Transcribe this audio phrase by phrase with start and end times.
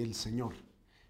[0.00, 0.54] del Señor.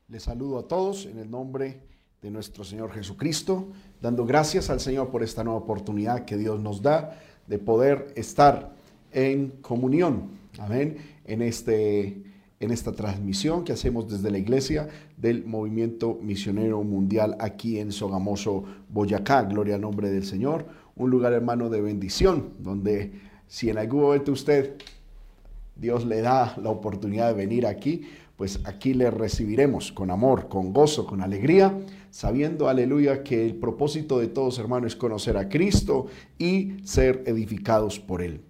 [0.08, 1.80] Les saludo a todos en el nombre
[2.20, 3.68] de nuestro Señor Jesucristo,
[4.00, 8.74] dando gracias al Señor por esta nueva oportunidad que Dios nos da de poder estar
[9.12, 10.30] en comunión.
[10.58, 10.96] Amén.
[11.24, 12.24] En este
[12.58, 14.86] en esta transmisión que hacemos desde la iglesia
[15.16, 19.44] del Movimiento Misionero Mundial aquí en Sogamoso, Boyacá.
[19.44, 20.66] Gloria al nombre del Señor.
[20.94, 23.12] Un lugar hermano de bendición, donde
[23.46, 24.76] si en algún momento usted,
[25.74, 28.02] Dios le da la oportunidad de venir aquí,
[28.40, 31.78] pues aquí le recibiremos con amor, con gozo, con alegría,
[32.08, 36.06] sabiendo, aleluya, que el propósito de todos hermanos es conocer a Cristo
[36.38, 38.40] y ser edificados por Él.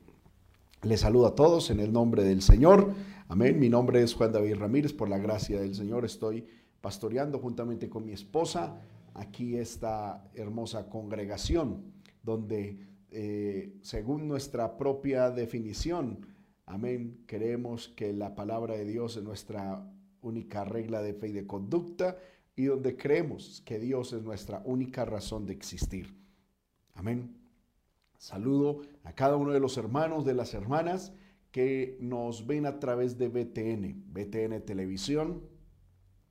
[0.82, 2.94] Les saludo a todos en el nombre del Señor.
[3.26, 3.58] Amén.
[3.58, 4.92] Mi nombre es Juan David Ramírez.
[4.92, 6.46] Por la gracia del Señor estoy
[6.80, 8.80] pastoreando juntamente con mi esposa
[9.14, 11.82] aquí esta hermosa congregación
[12.22, 12.78] donde
[13.10, 16.29] eh, según nuestra propia definición,
[16.70, 19.92] amén, creemos que la palabra de Dios es nuestra
[20.22, 22.16] única regla de fe y de conducta
[22.54, 26.16] y donde creemos que Dios es nuestra única razón de existir.
[26.94, 27.36] Amén.
[28.18, 31.12] Saludo a cada uno de los hermanos, de las hermanas
[31.50, 35.42] que nos ven a través de BTN, BTN Televisión,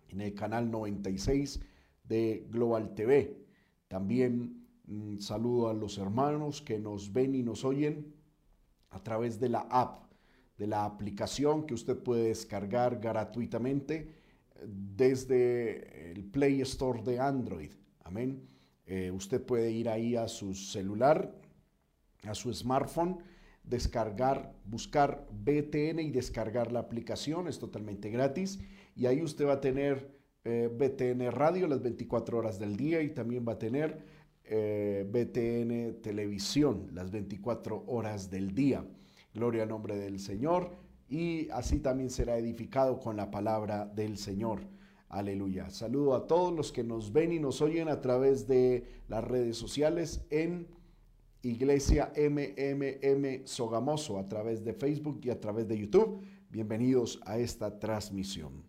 [0.08, 1.60] en el canal 96
[2.04, 3.44] de Global TV.
[3.88, 8.14] También mm, saludo a los hermanos que nos ven y nos oyen
[8.92, 10.09] a través de la app,
[10.60, 14.14] de la aplicación que usted puede descargar gratuitamente
[14.64, 17.72] desde el Play Store de Android.
[18.04, 18.46] Amén.
[18.86, 21.34] Eh, usted puede ir ahí a su celular,
[22.24, 23.24] a su smartphone
[23.64, 28.60] descargar, buscar BTN y descargar la aplicación, es totalmente gratis.
[28.96, 30.12] Y ahí usted va a tener
[30.44, 34.04] eh, BTN Radio las 24 horas del día y también va a tener
[34.44, 38.84] eh, BTN Televisión las 24 horas del día.
[39.40, 40.72] Gloria al nombre del Señor.
[41.08, 44.60] Y así también será edificado con la palabra del Señor.
[45.08, 45.70] Aleluya.
[45.70, 49.56] Saludo a todos los que nos ven y nos oyen a través de las redes
[49.56, 50.68] sociales en
[51.42, 56.22] Iglesia MMM Sogamoso a través de Facebook y a través de YouTube.
[56.50, 58.66] Bienvenidos a esta transmisión.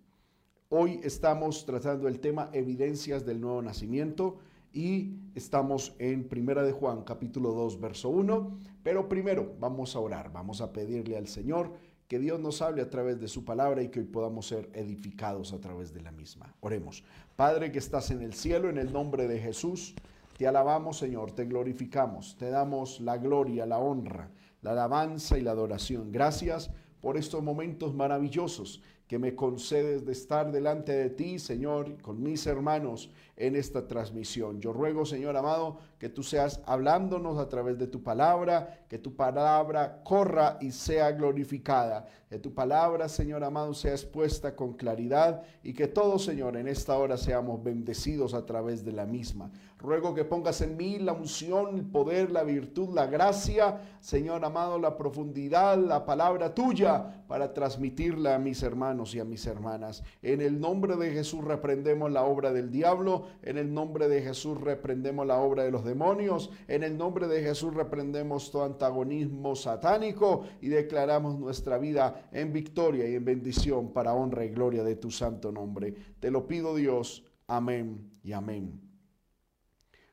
[0.68, 4.38] Hoy estamos tratando el tema evidencias del nuevo nacimiento
[4.72, 10.32] y estamos en Primera de Juan capítulo 2 verso 1, pero primero vamos a orar,
[10.32, 11.72] vamos a pedirle al Señor
[12.06, 15.52] que Dios nos hable a través de su palabra y que hoy podamos ser edificados
[15.52, 16.54] a través de la misma.
[16.60, 17.04] Oremos.
[17.36, 19.94] Padre que estás en el cielo, en el nombre de Jesús,
[20.36, 24.30] te alabamos, Señor, te glorificamos, te damos la gloria, la honra,
[24.62, 26.10] la alabanza y la adoración.
[26.10, 26.70] Gracias
[27.00, 32.46] por estos momentos maravillosos que me concedes de estar delante de ti, Señor, con mis
[32.46, 34.60] hermanos en esta transmisión.
[34.60, 39.16] Yo ruego, Señor amado, que tú seas hablándonos a través de tu palabra, que tu
[39.16, 45.72] palabra corra y sea glorificada, que tu palabra, Señor amado, sea expuesta con claridad y
[45.72, 49.50] que todos, Señor, en esta hora seamos bendecidos a través de la misma.
[49.80, 54.78] Ruego que pongas en mí la unción, el poder, la virtud, la gracia, Señor amado,
[54.78, 60.02] la profundidad, la palabra tuya para transmitirla a mis hermanos y a mis hermanas.
[60.20, 64.60] En el nombre de Jesús reprendemos la obra del diablo, en el nombre de Jesús
[64.60, 70.44] reprendemos la obra de los demonios, en el nombre de Jesús reprendemos todo antagonismo satánico
[70.60, 75.10] y declaramos nuestra vida en victoria y en bendición para honra y gloria de tu
[75.10, 75.94] santo nombre.
[76.20, 77.24] Te lo pido Dios.
[77.46, 78.89] Amén y amén.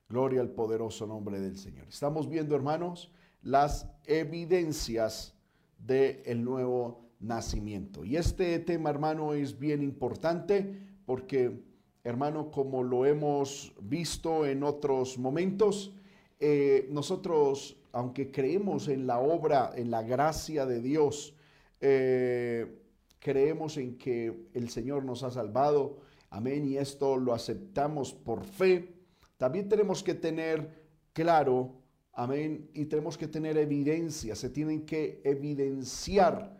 [0.09, 1.85] Gloria al poderoso nombre del Señor.
[1.89, 5.35] Estamos viendo, hermanos, las evidencias
[5.77, 8.05] del nuevo nacimiento.
[8.05, 11.61] Y este tema, hermano, es bien importante porque,
[12.05, 15.93] hermano, como lo hemos visto en otros momentos,
[16.39, 21.35] eh, nosotros, aunque creemos en la obra, en la gracia de Dios,
[21.81, 22.81] eh,
[23.19, 25.97] creemos en que el Señor nos ha salvado,
[26.29, 28.96] amén, y esto lo aceptamos por fe
[29.37, 31.75] también tenemos que tener claro,
[32.13, 36.57] amén, y tenemos que tener evidencia, se tienen que evidenciar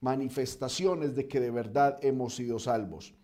[0.00, 3.14] manifestaciones de que de verdad hemos sido salvos.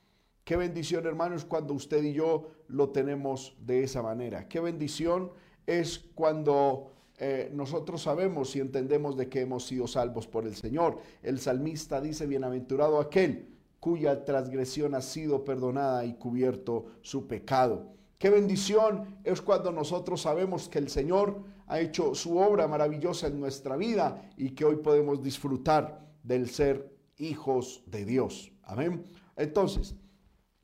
[0.44, 4.48] Qué bendición, hermanos, cuando usted y yo lo tenemos de esa manera.
[4.48, 5.32] Qué bendición
[5.66, 11.00] es cuando eh, nosotros sabemos y entendemos de que hemos sido salvos por el Señor.
[11.22, 17.97] El salmista dice, bienaventurado aquel cuya transgresión ha sido perdonada y cubierto su pecado.
[18.18, 23.38] Qué bendición es cuando nosotros sabemos que el Señor ha hecho su obra maravillosa en
[23.38, 28.50] nuestra vida y que hoy podemos disfrutar del ser hijos de Dios.
[28.64, 29.04] Amén.
[29.36, 29.94] Entonces,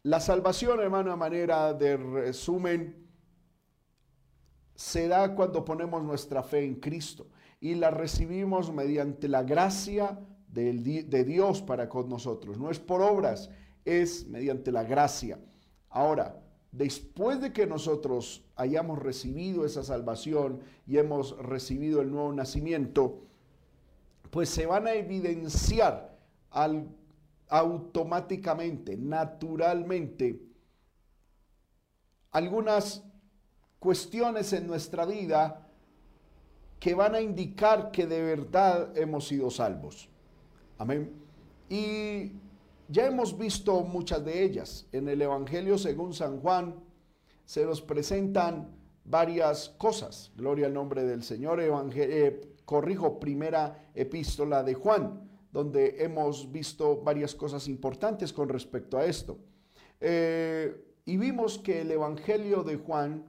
[0.03, 3.07] la salvación, hermano, a manera de resumen,
[4.75, 7.29] se da cuando ponemos nuestra fe en Cristo
[7.61, 10.19] y la recibimos mediante la gracia
[10.49, 12.59] de Dios para con nosotros.
[12.59, 13.49] No es por obras,
[13.85, 15.39] es mediante la gracia.
[15.89, 16.44] Ahora,
[16.77, 23.23] después de que nosotros hayamos recibido esa salvación y hemos recibido el nuevo nacimiento,
[24.31, 26.19] pues se van a evidenciar
[27.49, 30.43] automáticamente, naturalmente,
[32.33, 33.05] algunas
[33.79, 35.69] cuestiones en nuestra vida
[36.81, 40.09] que van a indicar que de verdad hemos sido salvos.
[40.79, 41.13] Amén.
[41.69, 42.33] Y
[42.89, 44.87] ya hemos visto muchas de ellas.
[44.93, 46.77] En el Evangelio según San Juan
[47.45, 50.33] se nos presentan varias cosas.
[50.37, 51.61] Gloria al nombre del Señor.
[51.61, 59.05] Eh, corrijo, primera epístola de Juan, donde hemos visto varias cosas importantes con respecto a
[59.05, 59.39] esto.
[60.01, 63.25] Eh, y vimos que el Evangelio de Juan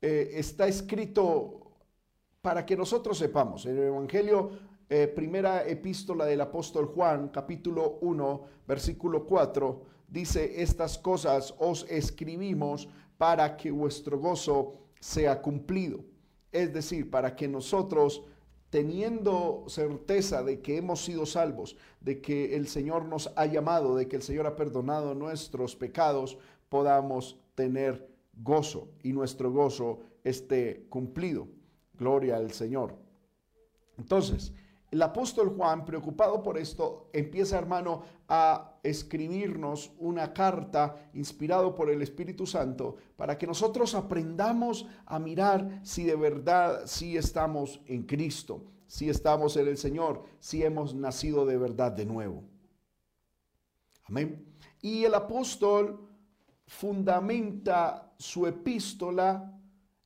[0.00, 1.60] eh, está escrito
[2.40, 3.66] para que nosotros sepamos.
[3.66, 4.50] El Evangelio
[4.90, 12.88] eh, primera epístola del apóstol Juan, capítulo 1, versículo 4, dice, estas cosas os escribimos
[13.18, 16.04] para que vuestro gozo sea cumplido.
[16.52, 18.24] Es decir, para que nosotros,
[18.70, 24.08] teniendo certeza de que hemos sido salvos, de que el Señor nos ha llamado, de
[24.08, 26.38] que el Señor ha perdonado nuestros pecados,
[26.70, 31.48] podamos tener gozo y nuestro gozo esté cumplido.
[31.98, 32.96] Gloria al Señor.
[33.98, 34.52] Entonces,
[34.90, 42.00] el apóstol Juan, preocupado por esto, empieza, hermano, a escribirnos una carta inspirado por el
[42.00, 48.64] Espíritu Santo para que nosotros aprendamos a mirar si de verdad, si estamos en Cristo,
[48.86, 52.44] si estamos en el Señor, si hemos nacido de verdad de nuevo.
[54.04, 54.46] Amén.
[54.80, 56.08] Y el apóstol
[56.66, 59.52] fundamenta su epístola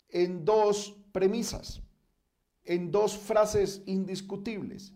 [0.08, 1.81] en dos premisas
[2.64, 4.94] en dos frases indiscutibles,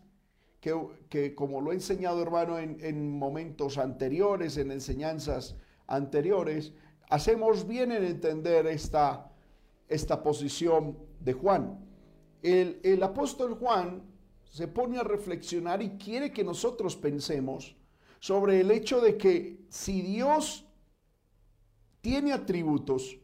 [0.61, 6.73] que, como lo he enseñado hermano en, momentos anteriores, en enseñanzas anteriores,
[7.09, 9.31] hacemos bien en entender esta,
[9.89, 11.79] esta posición de Juan.
[12.43, 14.03] El, el apóstol Juan
[14.45, 17.77] se pone a reflexionar y quiere que nosotros pensemos
[18.19, 20.67] sobre el hecho de que si Dios
[22.01, 23.19] tiene atributos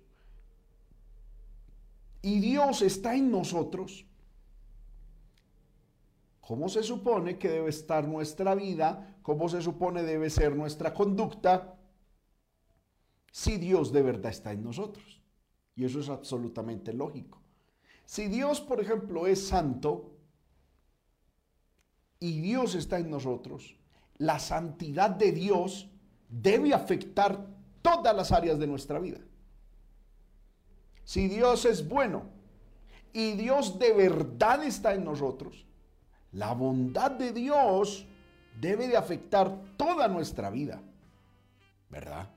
[2.20, 4.06] y Dios está en nosotros,
[6.42, 11.78] cómo se supone que debe estar nuestra vida, cómo se supone debe ser nuestra conducta,
[13.30, 15.22] si Dios de verdad está en nosotros.
[15.74, 17.40] Y eso es absolutamente lógico.
[18.04, 20.10] Si Dios, por ejemplo, es santo
[22.18, 23.76] y Dios está en nosotros,
[24.18, 25.88] la santidad de Dios
[26.28, 27.46] debe afectar
[27.80, 29.20] todas las áreas de nuestra vida.
[31.04, 32.24] Si Dios es bueno
[33.12, 35.66] y Dios de verdad está en nosotros,
[36.32, 38.06] la bondad de Dios
[38.60, 40.80] debe de afectar toda nuestra vida,
[41.88, 42.28] ¿verdad?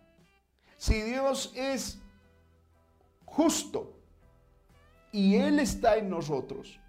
[0.78, 1.98] Si Dios es
[3.26, 3.94] justo
[5.12, 6.80] y Él está en nosotros,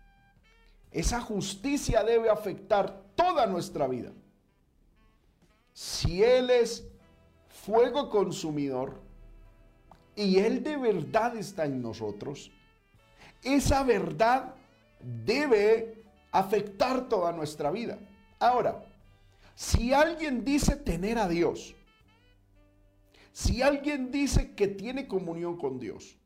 [0.91, 4.12] esa justicia debe afectar toda nuestra vida.
[5.73, 6.87] Si Él es
[7.49, 9.00] fuego consumidor
[10.14, 12.50] y Él de verdad está en nosotros,
[13.43, 14.55] esa verdad
[15.00, 15.96] debe
[16.32, 17.99] afectar toda nuestra vida.
[18.38, 18.84] Ahora,
[19.55, 21.75] si alguien dice tener a Dios,
[23.32, 26.16] si alguien dice que tiene comunión con Dios,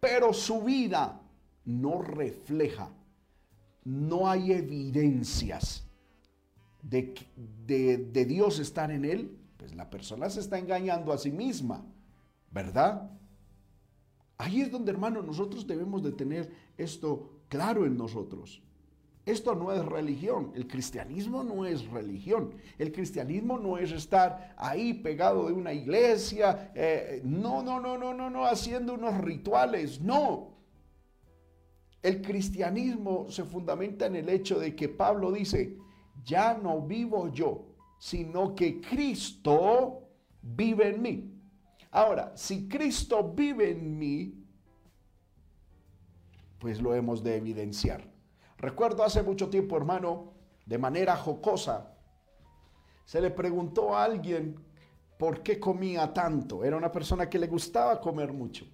[0.00, 1.20] pero su vida
[1.64, 2.90] no refleja,
[3.84, 5.86] no hay evidencias
[6.82, 7.14] de,
[7.66, 11.84] de, Dios estar en él, pues la persona se está engañando a sí misma,
[12.50, 13.10] ¿verdad?
[14.38, 18.62] Ahí es donde, hermano, nosotros debemos de tener esto claro en nosotros.
[19.26, 24.94] Esto no es religión, el cristianismo no es religión, el cristianismo no es estar ahí
[24.94, 30.54] pegado de una iglesia, eh, no, no, no, no, no, no, haciendo unos rituales, no.
[32.00, 35.76] El cristianismo se fundamenta en el hecho de que Pablo dice,
[36.24, 37.66] ya no vivo yo,
[37.98, 40.08] sino que Cristo
[40.40, 41.32] vive en mí.
[41.90, 44.34] Ahora, si Cristo vive en mí,
[46.60, 48.15] pues lo hemos de evidenciar.
[48.58, 50.32] Recuerdo hace mucho tiempo, hermano,
[50.64, 51.92] de manera jocosa,
[53.04, 54.56] se le preguntó a alguien
[55.18, 56.64] por qué comía tanto.
[56.64, 58.66] Era una persona que le gustaba comer mucho.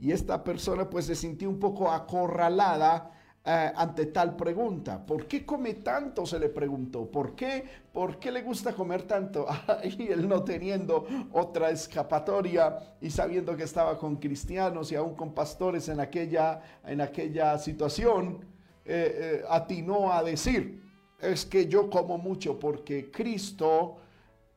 [0.00, 3.10] Y esta persona pues se sintió un poco acorralada
[3.44, 5.04] eh, ante tal pregunta.
[5.04, 6.24] ¿Por qué come tanto?
[6.24, 7.10] Se le preguntó.
[7.10, 7.64] ¿Por qué?
[7.92, 9.46] ¿Por qué le gusta comer tanto?
[9.84, 15.34] y él no teniendo otra escapatoria y sabiendo que estaba con cristianos y aún con
[15.34, 18.44] pastores en aquella, en aquella situación,
[18.84, 20.82] eh, eh, atinó a decir,
[21.20, 23.98] es que yo como mucho porque Cristo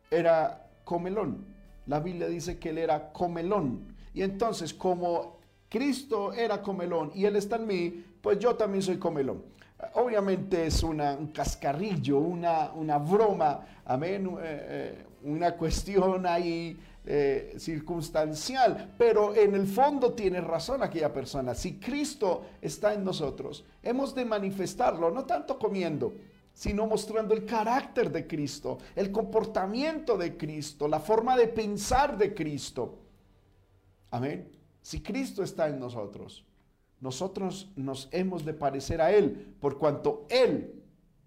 [0.09, 1.45] era comelón.
[1.87, 3.95] La Biblia dice que él era comelón.
[4.13, 5.39] Y entonces como
[5.69, 9.43] Cristo era comelón y él está en mí, pues yo también soy comelón.
[9.95, 18.93] Obviamente es una, un cascarrillo, una, una broma, amén, eh, una cuestión ahí eh, circunstancial,
[18.97, 21.53] pero en el fondo tiene razón aquella persona.
[21.53, 26.13] Si Cristo está en nosotros, hemos de manifestarlo, no tanto comiendo,
[26.53, 32.33] sino mostrando el carácter de Cristo, el comportamiento de Cristo, la forma de pensar de
[32.33, 32.99] Cristo.
[34.11, 34.49] Amén.
[34.81, 36.45] Si Cristo está en nosotros,
[37.01, 40.83] nosotros nos hemos de parecer a Él, por cuanto Él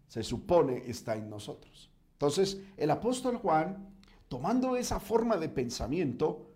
[0.09, 1.90] se supone está en nosotros.
[2.12, 3.96] Entonces, el apóstol Juan,
[4.28, 6.50] tomando esa forma de pensamiento,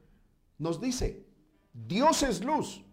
[0.58, 1.24] nos dice,
[1.72, 2.84] Dios es luz.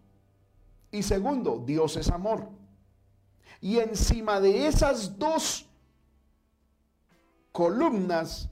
[0.90, 2.48] Y segundo, Dios es amor.
[3.60, 5.66] Y encima de esas dos
[7.52, 8.48] columnas,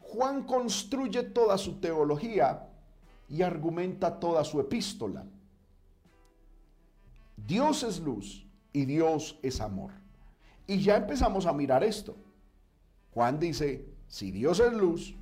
[0.00, 2.68] Juan construye toda su teología
[3.28, 5.24] y argumenta toda su epístola.
[7.36, 9.92] Dios es luz y Dios es amor.
[10.66, 12.16] Y ya empezamos a mirar esto.
[13.14, 15.14] Juan dice, si Dios es luz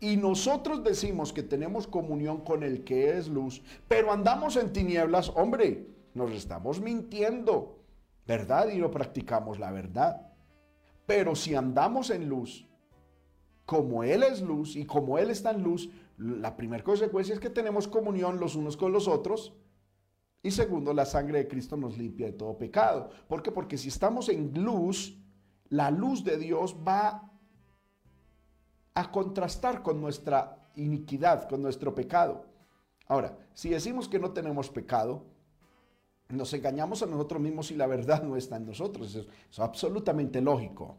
[0.00, 5.30] y nosotros decimos que tenemos comunión con el que es luz, pero andamos en tinieblas,
[5.34, 7.78] hombre, nos estamos mintiendo,
[8.26, 8.70] ¿verdad?
[8.70, 10.30] Y no practicamos la verdad.
[11.06, 12.66] Pero si andamos en luz,
[13.66, 17.50] como Él es luz y como Él está en luz, la primera consecuencia es que
[17.50, 19.54] tenemos comunión los unos con los otros.
[20.42, 23.10] Y segundo, la sangre de Cristo nos limpia de todo pecado.
[23.28, 23.50] ¿Por qué?
[23.50, 25.18] Porque si estamos en luz,
[25.70, 27.33] la luz de Dios va
[28.94, 32.44] a contrastar con nuestra iniquidad, con nuestro pecado.
[33.08, 35.24] Ahora, si decimos que no tenemos pecado,
[36.28, 39.14] nos engañamos a nosotros mismos y la verdad no está en nosotros.
[39.14, 40.96] Eso es absolutamente lógico.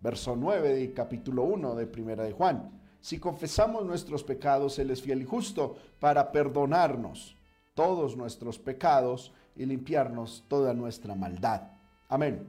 [0.00, 2.70] Verso 9 de capítulo 1 de Primera de Juan.
[3.00, 7.36] Si confesamos nuestros pecados, Él es fiel y justo para perdonarnos
[7.74, 11.62] todos nuestros pecados y limpiarnos toda nuestra maldad.
[12.08, 12.46] Amén.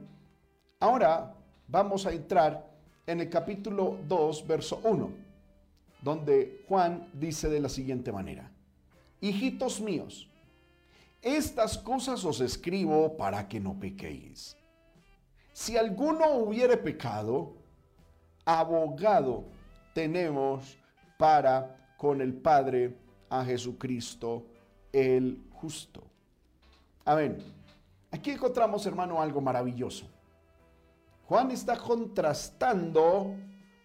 [0.78, 1.34] Ahora
[1.66, 2.69] vamos a entrar
[3.10, 5.10] en el capítulo 2, verso 1,
[6.00, 8.48] donde Juan dice de la siguiente manera,
[9.20, 10.28] Hijitos míos,
[11.20, 14.56] estas cosas os escribo para que no pequéis.
[15.52, 17.56] Si alguno hubiere pecado,
[18.44, 19.44] abogado
[19.92, 20.78] tenemos
[21.18, 22.96] para con el Padre
[23.28, 24.46] a Jesucristo
[24.92, 26.04] el justo.
[27.04, 27.38] Amén.
[28.12, 30.06] Aquí encontramos, hermano, algo maravilloso.
[31.30, 33.36] Juan está contrastando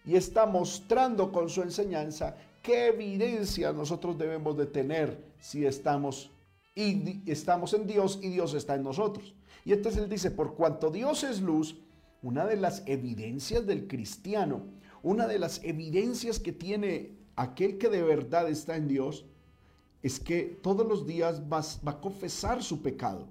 [0.04, 6.32] y está mostrando con su enseñanza qué evidencia nosotros debemos de tener si estamos
[6.74, 9.32] y estamos en Dios y Dios está en nosotros.
[9.64, 11.76] Y entonces él dice, por cuanto Dios es luz,
[12.20, 14.62] una de las evidencias del cristiano,
[15.04, 19.24] una de las evidencias que tiene aquel que de verdad está en Dios,
[20.02, 23.28] es que todos los días va, va a confesar su pecado.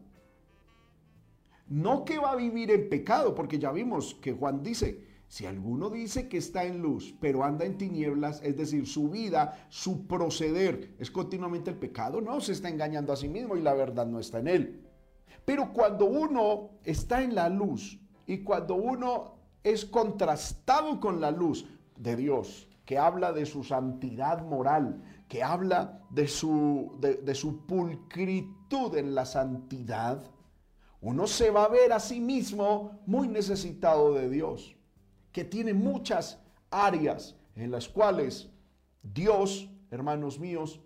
[1.68, 5.90] No que va a vivir en pecado, porque ya vimos que Juan dice, si alguno
[5.90, 10.94] dice que está en luz, pero anda en tinieblas, es decir, su vida, su proceder
[11.00, 14.20] es continuamente el pecado, no, se está engañando a sí mismo y la verdad no
[14.20, 14.82] está en él.
[15.44, 21.66] Pero cuando uno está en la luz y cuando uno es contrastado con la luz
[21.98, 27.66] de Dios, que habla de su santidad moral, que habla de su, de, de su
[27.66, 30.24] pulcritud en la santidad,
[31.02, 34.75] uno se va a ver a sí mismo muy necesitado de Dios
[35.32, 36.40] que tiene muchas
[36.72, 38.50] áreas en las cuales
[39.04, 40.80] Dios, hermanos míos,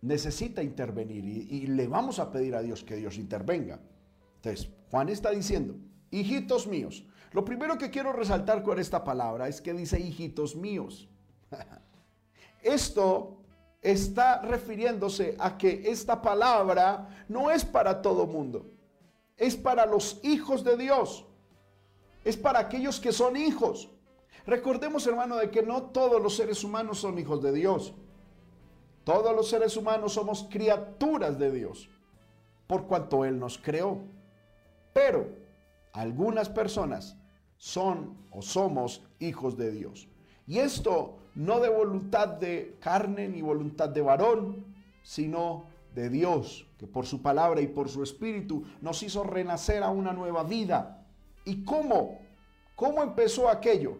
[0.00, 3.80] necesita intervenir y, le vamos a pedir a Dios que Dios intervenga.
[4.36, 5.74] Entonces, Juan está diciendo,
[6.10, 11.08] hijitos míos, lo primero que quiero resaltar con esta palabra es que dice hijitos míos.
[12.62, 13.37] Esto
[13.80, 18.66] está refiriéndose a que esta palabra no es para todo mundo,
[19.36, 21.24] es para los hijos de Dios
[22.28, 23.88] es para aquellos que son hijos.
[24.46, 27.94] Recordemos, hermano, de que no todos los seres humanos son hijos de Dios.
[29.04, 31.88] Todos los seres humanos somos criaturas de Dios,
[32.66, 34.02] por cuanto Él nos creó.
[34.92, 35.26] Pero
[35.94, 37.16] algunas personas
[37.56, 40.06] son o somos hijos de Dios.
[40.46, 44.64] Y esto no de voluntad de carne ni voluntad de varón,
[45.02, 45.64] sino
[45.94, 50.12] de Dios, que por su palabra y por su espíritu nos hizo renacer a una
[50.12, 50.98] nueva vida
[51.48, 52.18] ¿Y cómo?
[52.76, 53.96] ¿Cómo empezó aquello?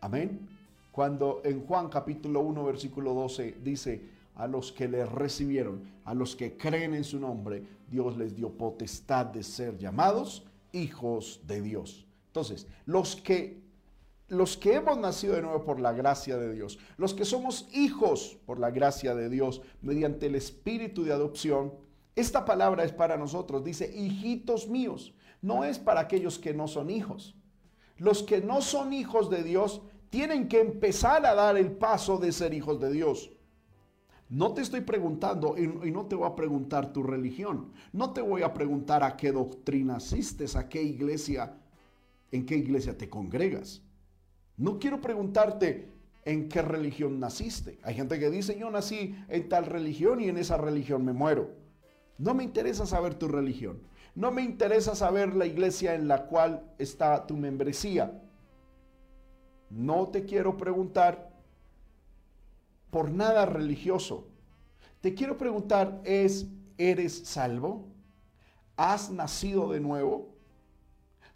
[0.00, 0.48] Amén.
[0.90, 6.36] Cuando en Juan capítulo 1 versículo 12 dice, a los que le recibieron, a los
[6.36, 12.06] que creen en su nombre, Dios les dio potestad de ser llamados hijos de Dios.
[12.28, 13.60] Entonces, los que
[14.28, 18.38] los que hemos nacido de nuevo por la gracia de Dios, los que somos hijos
[18.46, 21.74] por la gracia de Dios mediante el espíritu de adopción,
[22.16, 26.90] esta palabra es para nosotros, dice, hijitos míos, no es para aquellos que no son
[26.90, 27.34] hijos.
[27.96, 32.32] Los que no son hijos de Dios tienen que empezar a dar el paso de
[32.32, 33.30] ser hijos de Dios.
[34.28, 37.72] No te estoy preguntando y, no te voy a preguntar tu religión.
[37.92, 41.56] No te voy a preguntar a qué doctrina asistes, a qué iglesia,
[42.32, 43.83] en qué iglesia te congregas.
[44.56, 45.88] No quiero preguntarte
[46.24, 47.78] en qué religión naciste.
[47.82, 51.50] Hay gente que dice, yo nací en tal religión y en esa religión me muero.
[52.18, 53.82] No me interesa saber tu religión.
[54.14, 58.20] No me interesa saber la iglesia en la cual está tu membresía.
[59.70, 61.32] No te quiero preguntar
[62.90, 64.28] por nada religioso.
[65.00, 66.46] Te quiero preguntar es,
[66.78, 67.88] ¿eres salvo?
[68.76, 70.32] ¿Has nacido de nuevo?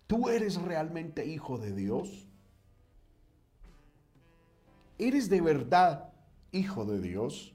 [0.07, 2.28] ¿Tú eres realmente hijo de Dios?
[4.99, 6.13] ¿Eres de verdad
[6.51, 7.55] hijo de Dios?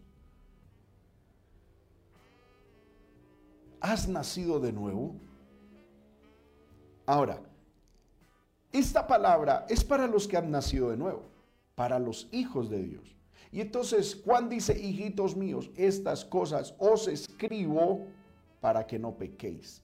[3.82, 5.16] ¿Has nacido de nuevo?
[7.06, 7.42] Ahora,
[8.72, 11.24] esta palabra es para los que han nacido de nuevo,
[11.76, 13.16] para los hijos de Dios.
[13.52, 18.08] Y entonces Juan dice, hijitos míos, estas cosas os escribo
[18.62, 19.82] para que no pequéis.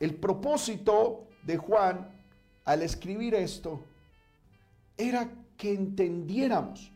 [0.00, 2.08] El propósito de Juan
[2.64, 3.80] al escribir esto
[4.96, 6.93] era que entendiéramos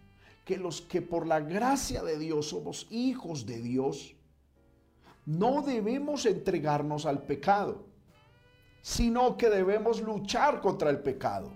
[0.48, 4.16] que los que por la gracia de Dios somos hijos de Dios,
[5.26, 7.84] no debemos entregarnos al pecado,
[8.80, 11.52] sino que debemos luchar contra el pecado.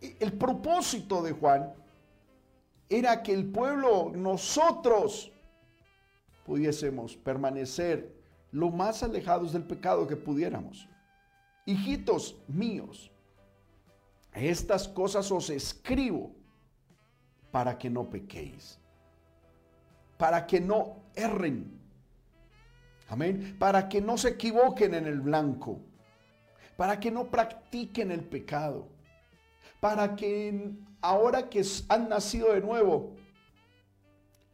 [0.00, 1.72] El propósito de Juan
[2.88, 5.30] era que el pueblo, nosotros,
[6.44, 8.12] pudiésemos permanecer
[8.50, 10.88] lo más alejados del pecado que pudiéramos.
[11.64, 13.12] Hijitos míos,
[14.32, 16.39] estas cosas os escribo
[17.50, 18.78] para que no pequéis,
[20.16, 21.78] para que no erren.
[23.08, 23.56] Amén.
[23.58, 25.80] Para que no se equivoquen en el blanco,
[26.76, 28.88] para que no practiquen el pecado,
[29.80, 33.16] para que ahora que han nacido de nuevo,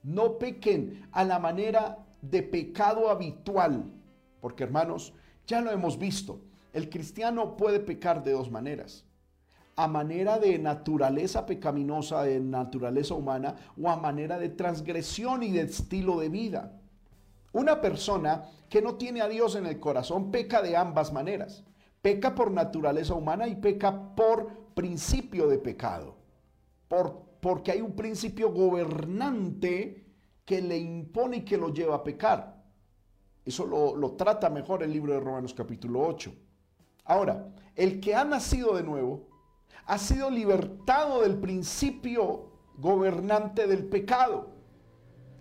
[0.03, 3.93] no pequen a la manera de pecado habitual.
[4.41, 5.13] Porque hermanos,
[5.47, 6.41] ya lo hemos visto,
[6.73, 9.06] el cristiano puede pecar de dos maneras
[9.77, 15.63] a manera de naturaleza pecaminosa, de naturaleza humana, o a manera de transgresión y de
[15.63, 16.81] estilo de vida.
[17.53, 21.63] Una persona que no tiene a Dios en el corazón peca de ambas maneras.
[22.01, 26.17] Peca por naturaleza humana y peca por principio de pecado.
[26.89, 30.07] Por, porque hay un principio gobernante
[30.45, 32.63] que le impone y que lo lleva a pecar.
[33.45, 36.33] Eso lo, lo trata mejor el libro de Romanos capítulo 8.
[37.05, 39.36] Ahora, el que ha nacido de nuevo
[39.87, 44.51] ha sido libertado del principio gobernante del pecado.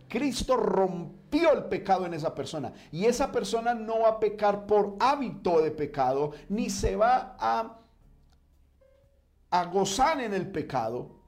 [0.08, 4.96] Cristo rompió el pecado en esa persona y esa persona no va a pecar por
[5.00, 7.80] hábito de pecado, ni se va a,
[9.50, 11.20] a gozar en el pecado,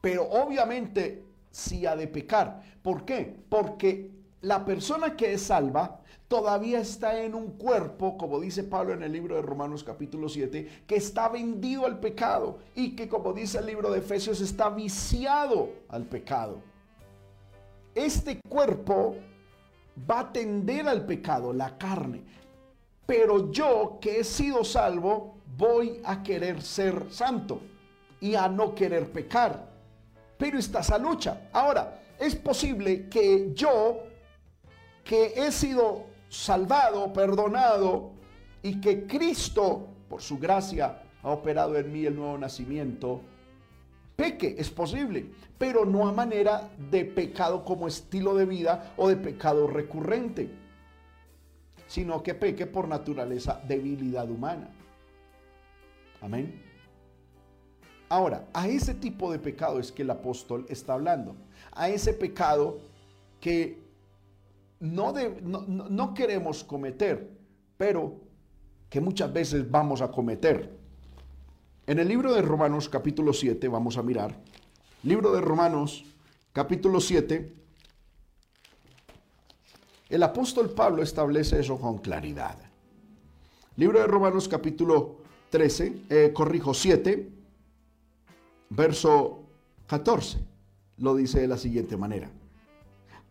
[0.00, 2.62] pero obviamente sí ha de pecar.
[2.82, 3.44] ¿Por qué?
[3.48, 4.10] Porque
[4.40, 6.00] la persona que es salva
[6.34, 10.82] todavía está en un cuerpo, como dice Pablo en el libro de Romanos capítulo 7,
[10.84, 15.70] que está vendido al pecado y que como dice el libro de Efesios está viciado
[15.88, 16.60] al pecado.
[17.94, 19.14] Este cuerpo
[20.10, 22.24] va a tender al pecado, la carne.
[23.06, 27.60] Pero yo que he sido salvo, voy a querer ser santo
[28.20, 29.68] y a no querer pecar.
[30.36, 31.48] Pero está esa lucha.
[31.52, 34.00] Ahora, es posible que yo
[35.04, 38.10] que he sido salvado, perdonado
[38.62, 43.20] y que Cristo, por su gracia, ha operado en mí el nuevo nacimiento,
[44.16, 45.26] peque, es posible,
[45.58, 50.50] pero no a manera de pecado como estilo de vida o de pecado recurrente,
[51.86, 54.68] sino que peque por naturaleza debilidad humana.
[56.20, 56.62] Amén.
[58.08, 61.36] Ahora, a ese tipo de pecado es que el apóstol está hablando,
[61.72, 62.78] a ese pecado
[63.40, 63.83] que
[64.84, 67.30] no, no, queremos cometer,
[67.78, 68.20] pero
[68.90, 70.76] que muchas veces vamos a cometer.
[71.86, 74.38] En el libro de Romanos capítulo 7, vamos a mirar,
[75.02, 76.04] libro de Romanos
[76.52, 77.54] capítulo 7,
[80.10, 82.58] el apóstol Pablo establece eso con claridad.
[83.76, 85.16] Libro de Romanos capítulo
[85.48, 87.32] 13, eh, corrijo 7,
[88.68, 89.44] verso
[89.86, 90.38] 14,
[90.98, 92.30] lo dice de la siguiente manera.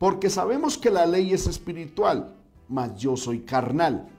[0.04, 2.36] Porque sabemos que la ley es espiritual,
[2.68, 4.10] mas yo soy carnal,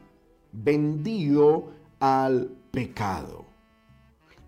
[0.50, 3.44] vendido al pecado.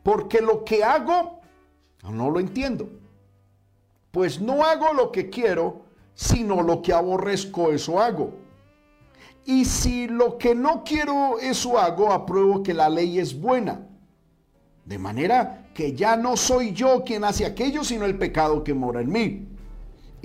[0.03, 1.41] Porque lo que hago,
[2.11, 2.89] no lo entiendo.
[4.13, 5.83] Pues no hago lo que quiero,
[6.15, 8.33] sino lo que aborrezco, eso hago.
[9.45, 13.87] Y si lo que no quiero, eso hago, apruebo que la ley es buena.
[14.87, 19.03] De manera que ya no soy yo quien hace aquello, sino el pecado que mora
[19.03, 19.56] en mí.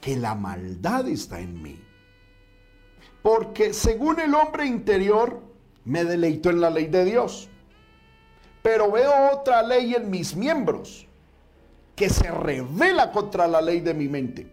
[0.00, 1.80] que la maldad está en mí.
[3.22, 5.42] Porque según el hombre interior,
[5.84, 7.48] me deleito en la ley de Dios.
[8.62, 11.06] Pero veo otra ley en mis miembros
[11.96, 14.46] que se revela contra la ley de mi mente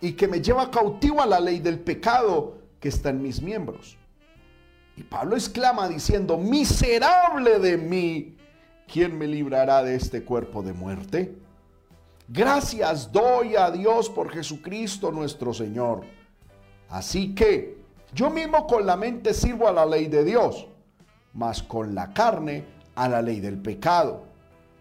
[0.00, 3.96] y que me lleva cautivo a la ley del pecado que está en mis miembros.
[4.96, 8.36] Y Pablo exclama diciendo, miserable de mí,
[8.86, 11.34] ¿quién me librará de este cuerpo de muerte?
[12.32, 16.02] Gracias doy a Dios por Jesucristo nuestro Señor.
[16.88, 17.78] Así que
[18.14, 20.68] yo mismo con la mente sirvo a la ley de Dios,
[21.34, 22.64] mas con la carne
[22.94, 24.22] a la ley del pecado.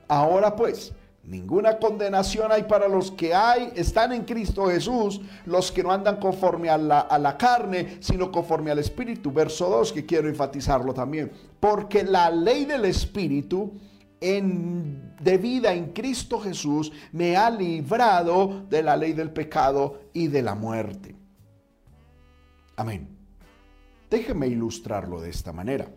[0.07, 5.83] Ahora pues, Ninguna condenación hay para los que hay, están en Cristo Jesús, los que
[5.83, 9.31] no andan conforme a la, a la, carne, sino conforme al Espíritu.
[9.31, 11.31] Verso 2, que quiero enfatizarlo también.
[11.59, 13.73] Porque la ley del Espíritu
[14.21, 20.27] en, de vida en Cristo Jesús me ha librado de la ley del pecado y
[20.27, 21.15] de la muerte.
[22.75, 23.07] Amén.
[24.09, 25.87] Déjeme ilustrarlo de esta manera.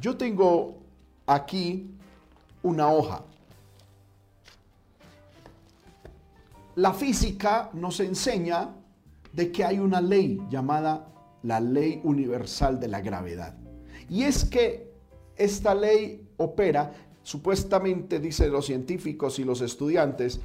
[0.00, 0.82] Yo tengo
[1.26, 1.90] aquí
[2.62, 3.22] una hoja
[6.76, 8.74] La física nos enseña
[9.32, 11.06] de que hay una ley llamada
[11.42, 13.54] la ley universal de la gravedad.
[14.08, 14.92] Y es que
[15.36, 16.92] esta ley opera,
[17.22, 20.40] supuestamente dicen los científicos y los estudiantes,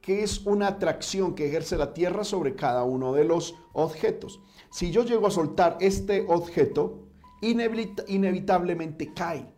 [0.00, 4.40] que es una atracción que ejerce la Tierra sobre cada uno de los objetos.
[4.70, 7.08] Si yo llego a soltar este objeto,
[7.42, 9.52] inevitablemente cae.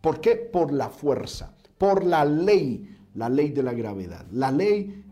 [0.00, 0.36] ¿Por qué?
[0.36, 4.26] Por la fuerza, por la ley, la ley de la gravedad.
[4.32, 5.04] La ley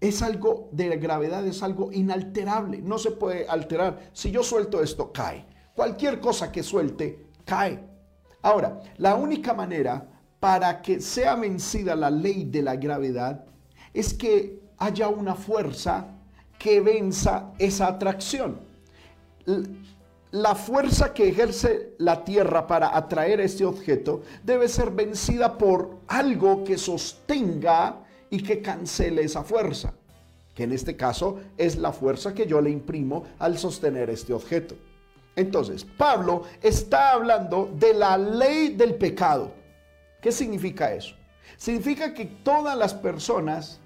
[0.00, 4.10] es algo de gravedad, es algo inalterable, no se puede alterar.
[4.12, 5.46] Si yo suelto esto, cae.
[5.74, 7.89] Cualquier cosa que suelte, cae.
[8.42, 10.06] Ahora, la única manera
[10.38, 13.44] para que sea vencida la ley de la gravedad
[13.92, 16.06] es que haya una fuerza
[16.58, 18.60] que venza esa atracción.
[20.30, 26.64] La fuerza que ejerce la Tierra para atraer este objeto debe ser vencida por algo
[26.64, 29.92] que sostenga y que cancele esa fuerza,
[30.54, 34.76] que en este caso es la fuerza que yo le imprimo al sostener este objeto.
[35.36, 39.52] Entonces, Pablo está hablando de la ley del pecado.
[40.20, 41.14] ¿Qué significa eso?
[41.56, 43.78] Significa que todas las personas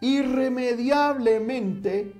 [0.00, 2.12] irremediablemente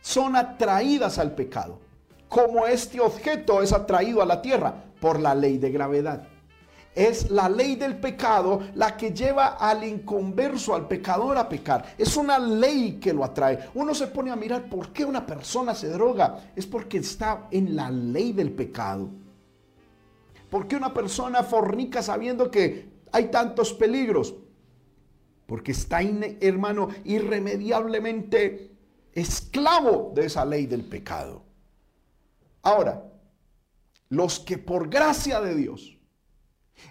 [0.00, 1.80] son atraídas al pecado,
[2.28, 6.28] como este objeto es atraído a la tierra por la ley de gravedad.
[6.94, 11.94] Es la ley del pecado la que lleva al inconverso, al pecador a pecar.
[11.96, 13.70] Es una ley que lo atrae.
[13.74, 16.52] Uno se pone a mirar por qué una persona se droga.
[16.54, 19.08] Es porque está en la ley del pecado.
[20.50, 24.34] ¿Por qué una persona fornica sabiendo que hay tantos peligros?
[25.46, 28.70] Porque está, hermano, irremediablemente
[29.14, 31.42] esclavo de esa ley del pecado.
[32.60, 33.02] Ahora,
[34.10, 35.98] los que por gracia de Dios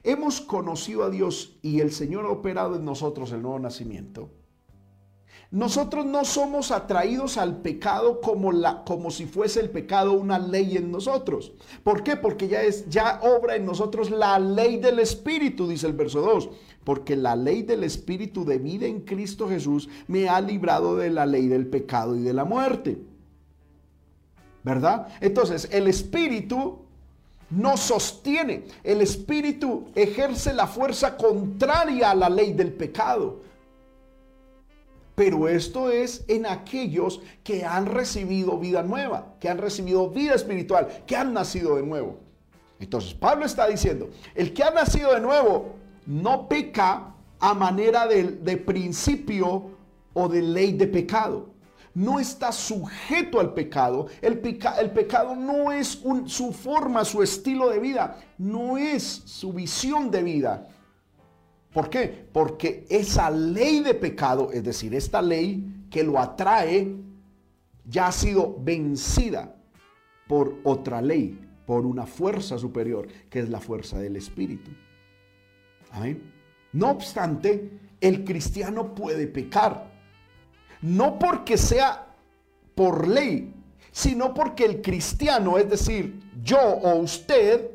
[0.03, 4.29] hemos conocido a Dios y el Señor ha operado en nosotros el nuevo nacimiento,
[5.51, 10.77] nosotros no somos atraídos al pecado como, la, como si fuese el pecado una ley
[10.77, 11.51] en nosotros.
[11.83, 12.15] ¿Por qué?
[12.15, 16.49] Porque ya, es, ya obra en nosotros la ley del Espíritu, dice el verso 2.
[16.85, 21.25] Porque la ley del Espíritu de vida en Cristo Jesús me ha librado de la
[21.25, 23.01] ley del pecado y de la muerte.
[24.63, 25.09] ¿Verdad?
[25.19, 26.85] Entonces, el Espíritu
[27.51, 28.63] no sostiene.
[28.83, 33.41] El Espíritu ejerce la fuerza contraria a la ley del pecado.
[35.13, 40.87] Pero esto es en aquellos que han recibido vida nueva, que han recibido vida espiritual,
[41.05, 42.17] que han nacido de nuevo.
[42.79, 45.75] Entonces Pablo está diciendo, el que ha nacido de nuevo
[46.07, 49.69] no peca a manera de, de principio
[50.13, 51.50] o de ley de pecado.
[51.93, 54.07] No está sujeto al pecado.
[54.21, 60.23] El, pecado no es su forma, su estilo de vida, no es su visión de
[60.23, 60.67] vida.
[61.73, 62.27] ¿Por qué?
[62.31, 66.95] Porque esa ley de pecado, es decir, esta ley que lo atrae,
[67.85, 69.55] ya ha sido vencida
[70.27, 74.71] por otra ley, por una fuerza superior, que es la fuerza del Espíritu.
[75.91, 76.31] Amén.
[76.73, 79.90] No obstante, el cristiano puede pecar
[80.81, 82.07] no porque sea
[82.75, 83.53] por ley,
[83.91, 87.71] sino porque el cristiano, es decir, yo o usted,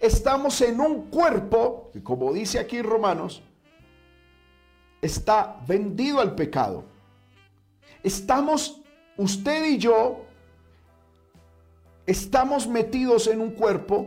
[0.00, 3.42] estamos en un cuerpo, que como dice aquí Romanos,
[5.00, 6.84] está vendido al pecado.
[8.02, 8.80] Estamos,
[9.16, 10.24] usted y yo,
[12.06, 14.06] estamos metidos en un cuerpo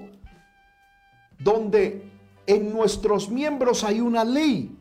[1.40, 2.04] donde
[2.46, 4.77] en nuestros miembros hay una ley.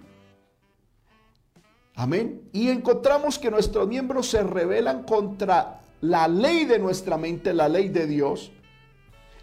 [1.96, 2.42] Amén.
[2.52, 7.88] Y encontramos que nuestros miembros se rebelan contra la ley de nuestra mente, la ley
[7.88, 8.52] de Dios,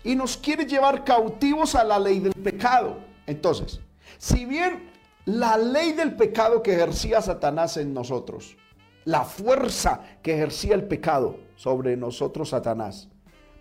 [0.04, 2.98] y nos quiere llevar cautivos a la ley del pecado.
[3.26, 3.80] Entonces,
[4.20, 4.92] si bien
[5.26, 8.56] la ley del pecado que ejercía Satanás en nosotros,
[9.06, 13.10] la fuerza que ejercía el pecado sobre nosotros Satanás,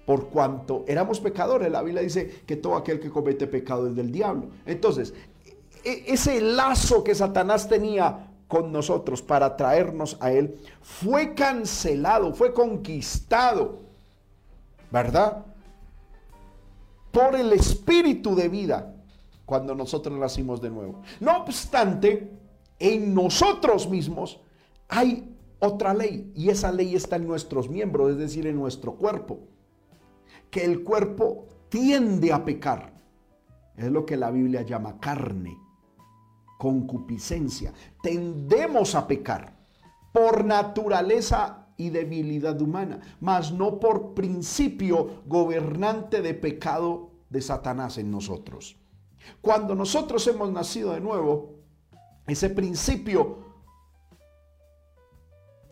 [0.05, 4.12] por cuanto éramos pecadores, la Biblia dice que todo aquel que comete pecado es del
[4.12, 4.50] diablo.
[4.66, 5.14] Entonces,
[5.83, 12.53] e, ese lazo que Satanás tenía con nosotros para traernos a Él, fue cancelado, fue
[12.53, 13.81] conquistado,
[14.91, 15.47] ¿verdad?
[17.11, 18.95] Por el espíritu de vida
[19.47, 21.01] cuando nosotros nacimos de nuevo.
[21.19, 22.31] No obstante,
[22.79, 24.38] en nosotros mismos
[24.87, 29.38] hay otra ley y esa ley está en nuestros miembros, es decir, en nuestro cuerpo,
[30.51, 32.93] que el cuerpo tiende a pecar.
[33.79, 35.62] Es lo que la Biblia llama carne
[36.62, 37.72] concupiscencia.
[38.01, 39.53] Tendemos a pecar
[40.12, 48.12] por naturaleza y debilidad humana, mas no por principio gobernante de pecado de Satanás en
[48.12, 48.77] nosotros.
[49.40, 51.57] Cuando nosotros hemos nacido de nuevo,
[52.29, 53.38] ese principio,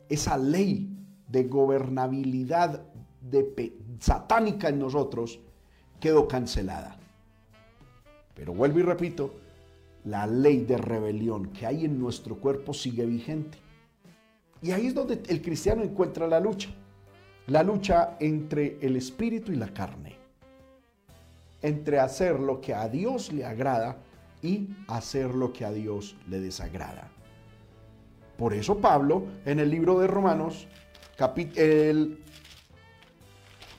[0.09, 0.92] esa ley
[1.29, 2.85] de gobernabilidad
[3.20, 5.38] de satánica en nosotros,
[6.00, 6.96] quedó cancelada.
[8.35, 9.35] Pero vuelvo y repito,
[10.05, 13.59] la ley de rebelión que hay en nuestro cuerpo sigue vigente.
[14.63, 16.71] Y ahí es donde el cristiano encuentra la lucha.
[17.47, 20.17] La lucha entre el espíritu y la carne.
[21.63, 23.99] Entre hacer lo que a Dios le agrada
[24.43, 27.09] y hacer lo que a Dios le desagrada.
[28.39, 30.67] Por eso Pablo en el libro de Romanos,
[31.57, 32.19] el,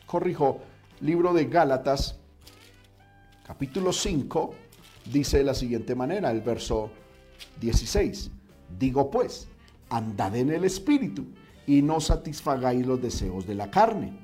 [0.06, 0.60] corrijo,
[1.00, 2.20] libro de Gálatas,
[3.44, 4.54] capítulo 5,
[5.06, 6.92] dice de la siguiente manera, el verso
[7.60, 8.32] 16.
[8.80, 9.48] Digo pues,
[9.90, 11.26] andad en el Espíritu
[11.68, 14.18] y no satisfagáis los deseos de la carne.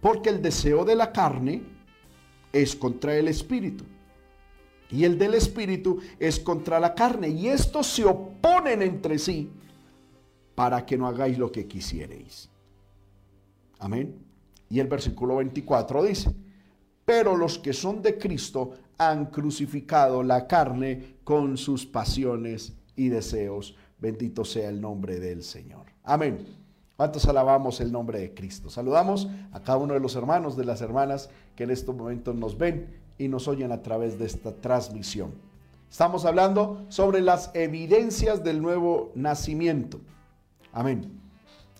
[0.00, 1.62] Porque el deseo de la carne
[2.52, 3.84] es contra el Espíritu.
[4.90, 7.28] Y el del Espíritu es contra la carne.
[7.28, 9.50] Y estos se oponen entre sí
[10.54, 12.48] para que no hagáis lo que quisierais.
[13.78, 14.14] Amén.
[14.68, 16.34] Y el versículo 24 dice,
[17.04, 23.74] pero los que son de Cristo han crucificado la carne con sus pasiones y deseos.
[23.98, 25.86] Bendito sea el nombre del Señor.
[26.04, 26.46] Amén.
[26.98, 28.68] ¿Cuántos alabamos el nombre de Cristo?
[28.68, 32.58] Saludamos a cada uno de los hermanos, de las hermanas que en estos momentos nos
[32.58, 35.32] ven y nos oyen a través de esta transmisión.
[35.90, 39.98] Estamos hablando sobre las evidencias del nuevo nacimiento.
[40.74, 41.10] Amén.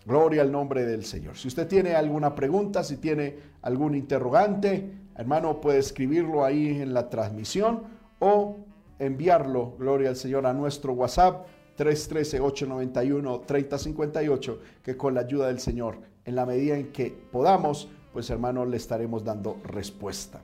[0.07, 1.37] Gloria al nombre del Señor.
[1.37, 7.09] Si usted tiene alguna pregunta, si tiene algún interrogante, Hermano, puede escribirlo ahí en la
[7.09, 7.83] transmisión
[8.19, 8.57] o
[8.99, 11.47] enviarlo, gloria al Señor, a nuestro WhatsApp
[11.77, 18.63] 313-891-3058, que con la ayuda del Señor, en la medida en que podamos, pues hermano,
[18.65, 20.41] le estaremos dando respuesta.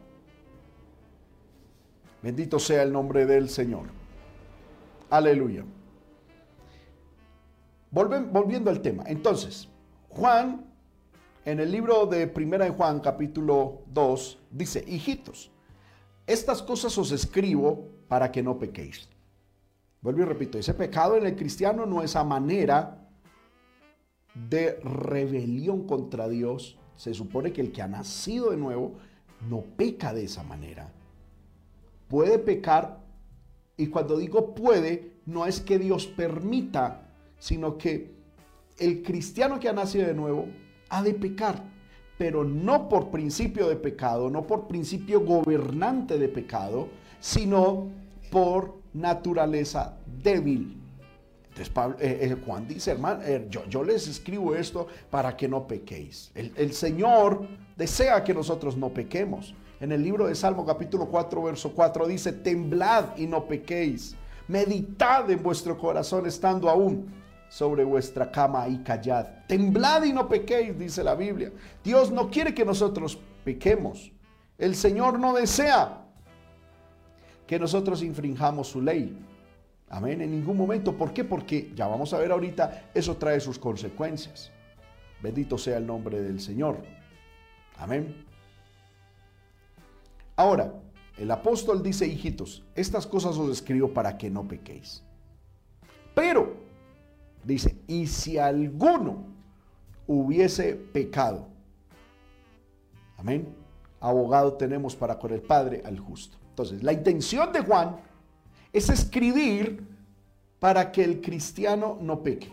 [2.23, 3.85] Bendito sea el nombre del Señor.
[5.09, 5.63] Aleluya.
[7.91, 9.03] volviendo al tema.
[9.07, 9.69] Entonces,
[10.09, 10.65] Juan
[11.47, 15.49] en el libro de Primera de Juan, capítulo 2, dice, hijitos,
[16.25, 19.07] estas cosas os escribo para que no pequéis.
[20.01, 23.07] Vuelvo y repito, ese pecado en el cristiano no es a manera
[24.49, 26.77] de rebelión contra Dios.
[26.97, 28.95] Se supone que el que ha nacido de nuevo
[29.49, 30.91] no peca de esa manera.
[32.09, 32.99] Puede pecar
[33.77, 38.17] y cuando digo puede, no es que Dios permita, sino que
[38.79, 40.49] el cristiano que ha nacido de nuevo
[40.89, 41.63] ha de pecar,
[42.17, 47.89] pero no por principio de pecado, no por principio gobernante de pecado, sino
[48.31, 50.81] por naturaleza débil.
[51.49, 56.31] Entonces eh, eh, Juan dice, hermano, eh, yo, les escribo esto para que no pequéis.
[56.35, 59.55] El, el Señor desea que nosotros no pequemos.
[59.79, 64.15] En el libro de Salmo capítulo 4, verso 4 dice, temblad y no pequéis.
[64.47, 67.11] Meditad en vuestro corazón estando aún
[67.49, 69.25] sobre vuestra cama y callad.
[69.47, 71.51] Temblad y no pequéis, dice la Biblia.
[71.83, 74.11] Dios no quiere que nosotros pequemos.
[74.57, 76.05] El Señor no desea
[77.45, 79.17] que nosotros infringamos su ley.
[79.89, 80.97] Amén, en ningún momento.
[80.97, 81.23] ¿Por qué?
[81.23, 84.51] Porque ya vamos a ver ahorita, eso trae sus consecuencias.
[85.21, 86.83] Bendito sea el nombre del Señor.
[87.77, 88.25] Amén.
[90.35, 90.73] Ahora,
[91.17, 95.03] el apóstol dice, hijitos, estas cosas os escribo para que no pequéis.
[96.13, 96.66] Pero,
[97.47, 99.25] dice, y si alguno
[100.05, 101.47] hubiese pecado,
[103.17, 103.47] amén,
[103.99, 106.37] abogado tenemos para con el Padre al justo.
[106.49, 107.97] Entonces, la intención de Juan
[108.73, 109.87] es escribir
[110.59, 112.51] para que el cristiano no peque.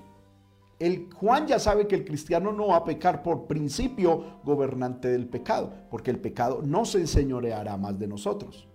[0.79, 5.27] El Juan ya sabe que el cristiano no va a pecar por principio gobernante del
[5.27, 8.69] pecado, porque el pecado no se enseñoreará más de nosotros.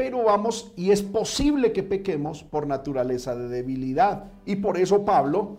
[0.00, 4.32] Pero vamos, y es posible que pequemos por naturaleza de debilidad.
[4.46, 5.58] Y por eso Pablo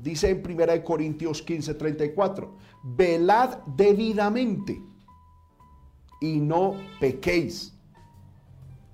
[0.00, 4.80] dice en 1 Corintios 15, 34, velad debidamente
[6.20, 7.76] y no pequéis.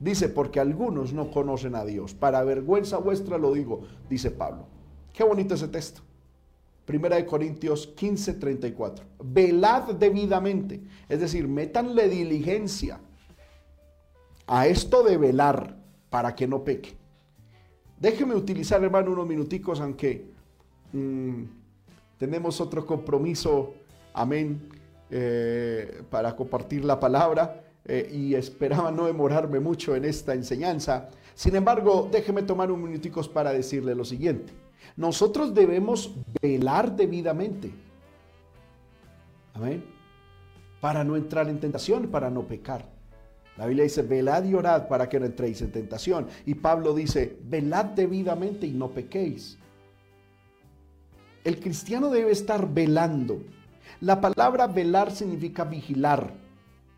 [0.00, 2.14] Dice, porque algunos no conocen a Dios.
[2.14, 4.68] Para vergüenza vuestra lo digo, dice Pablo.
[5.12, 6.00] Qué bonito ese texto.
[6.86, 9.04] Primera de Corintios 15, 34.
[9.22, 10.80] Velad debidamente.
[11.10, 13.00] Es decir, métanle diligencia
[14.48, 15.76] a esto de velar
[16.10, 16.96] para que no peque.
[18.00, 20.26] Déjeme utilizar, hermano, unos minuticos, aunque
[20.92, 21.42] mm,
[22.18, 23.74] tenemos otro compromiso,
[24.14, 24.68] amén,
[25.10, 27.64] eh, para compartir la palabra.
[27.84, 31.08] Eh, y esperaba no demorarme mucho en esta enseñanza.
[31.34, 34.52] Sin embargo, déjeme tomar un minuticos para decirle lo siguiente.
[34.94, 37.72] Nosotros debemos velar debidamente.
[39.54, 39.82] Amén.
[40.82, 42.97] Para no entrar en tentación, para no pecar.
[43.58, 46.28] La Biblia dice, velad y orad para que no entréis en tentación.
[46.46, 49.58] Y Pablo dice, velad debidamente y no pequéis.
[51.42, 53.42] El cristiano debe estar velando.
[54.00, 56.32] La palabra velar significa vigilar.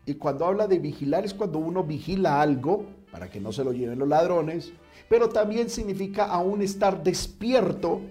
[0.05, 3.73] Y cuando habla de vigilar es cuando uno vigila algo para que no se lo
[3.73, 4.71] lleven los ladrones,
[5.09, 8.01] pero también significa aún estar despierto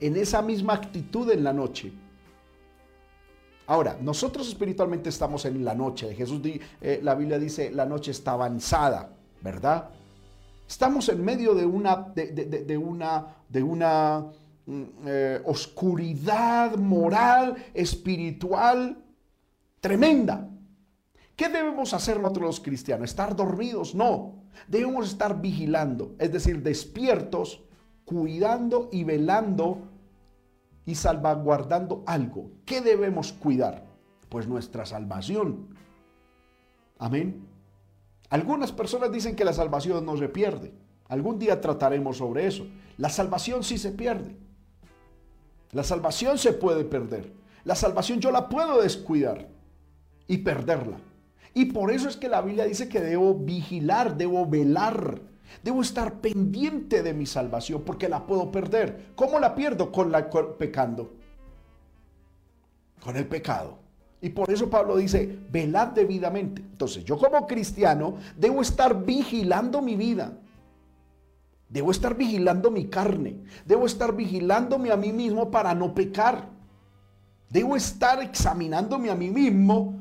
[0.00, 1.92] en esa misma actitud en la noche.
[3.68, 6.14] Ahora, nosotros espiritualmente estamos en la noche.
[6.14, 6.40] Jesús,
[6.80, 9.10] eh, la Biblia dice, la noche está avanzada,
[9.42, 9.90] ¿verdad?
[10.66, 14.24] Estamos en medio de una, de, una, de una
[14.64, 19.04] mm, eh, oscuridad moral, espiritual,
[19.82, 20.48] tremenda.
[21.36, 23.10] ¿Qué debemos hacer nosotros los cristianos?
[23.10, 23.94] ¿Estar dormidos?
[23.94, 24.44] No.
[24.66, 27.60] Debemos estar vigilando, es decir, despiertos,
[28.06, 29.87] cuidando y velando
[30.88, 32.50] y salvaguardando algo.
[32.64, 33.84] ¿Qué debemos cuidar?
[34.30, 35.68] Pues nuestra salvación.
[36.98, 37.46] Amén.
[38.30, 40.72] Algunas personas dicen que la salvación no se pierde.
[41.08, 42.66] Algún día trataremos sobre eso.
[42.96, 44.34] La salvación sí se pierde.
[45.72, 47.34] La salvación se puede perder.
[47.64, 49.46] La salvación yo la puedo descuidar
[50.26, 50.96] y perderla.
[51.52, 55.20] Y por eso es que la Biblia dice que debo vigilar, debo velar,
[55.62, 59.12] debo estar pendiente de mi salvación porque la puedo perder.
[59.14, 59.90] ¿Cómo la pierdo?
[59.92, 61.12] Con la pecando.
[63.00, 63.78] Con el pecado.
[64.20, 66.60] Y por eso Pablo dice, velad debidamente.
[66.60, 70.36] Entonces, yo como cristiano debo estar vigilando mi vida.
[71.68, 73.36] Debo estar vigilando mi carne.
[73.64, 76.48] Debo estar vigilándome a mí mismo para no pecar.
[77.48, 79.94] Debo estar examinándome a mí mismo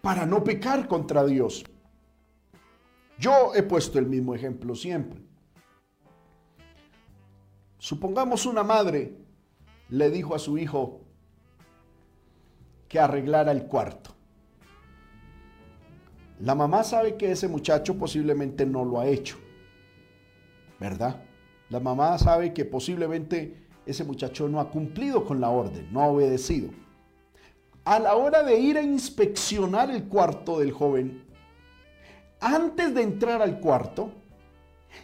[0.00, 1.64] para no pecar contra Dios.
[3.18, 5.20] Yo he puesto el mismo ejemplo siempre.
[7.78, 9.16] Supongamos una madre
[9.88, 11.00] le dijo a su hijo
[12.88, 14.10] que arreglara el cuarto.
[16.40, 19.36] La mamá sabe que ese muchacho posiblemente no lo ha hecho,
[20.80, 21.22] ¿verdad?
[21.70, 26.06] La mamá sabe que posiblemente ese muchacho no ha cumplido con la orden, no ha
[26.06, 26.70] obedecido
[27.84, 31.23] a la hora de ir a inspeccionar el cuarto del joven,
[32.40, 34.12] antes de entrar al cuarto,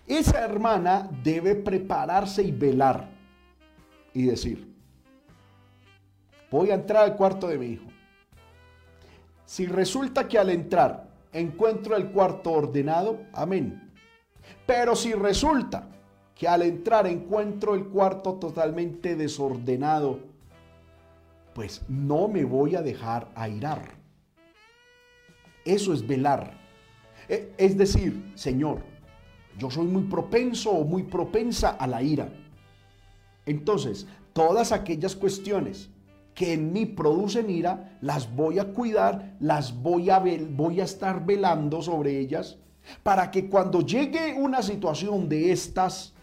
[0.07, 3.09] esa hermana debe prepararse y velar
[4.13, 4.73] y decir,
[6.51, 7.87] voy a entrar al cuarto de mi hijo.
[9.45, 13.91] Si resulta que al entrar encuentro el cuarto ordenado, amén.
[14.67, 15.89] Pero si resulta
[16.35, 20.21] que al entrar encuentro el cuarto totalmente desordenado,
[21.55, 23.83] pues no me voy a dejar airar.
[25.65, 26.60] Eso es velar.
[27.31, 28.83] E, es decir, Señor,
[29.59, 32.33] Yo soy muy propenso o muy propensa a la ira.
[33.47, 35.91] Entonces, todas aquellas cuestiones
[36.35, 40.19] que en mí producen ira, las voy a cuidar, las voy a,
[40.51, 42.57] voy a estar velando sobre ellas,
[43.03, 46.15] para que cuando llegue una situación de estas,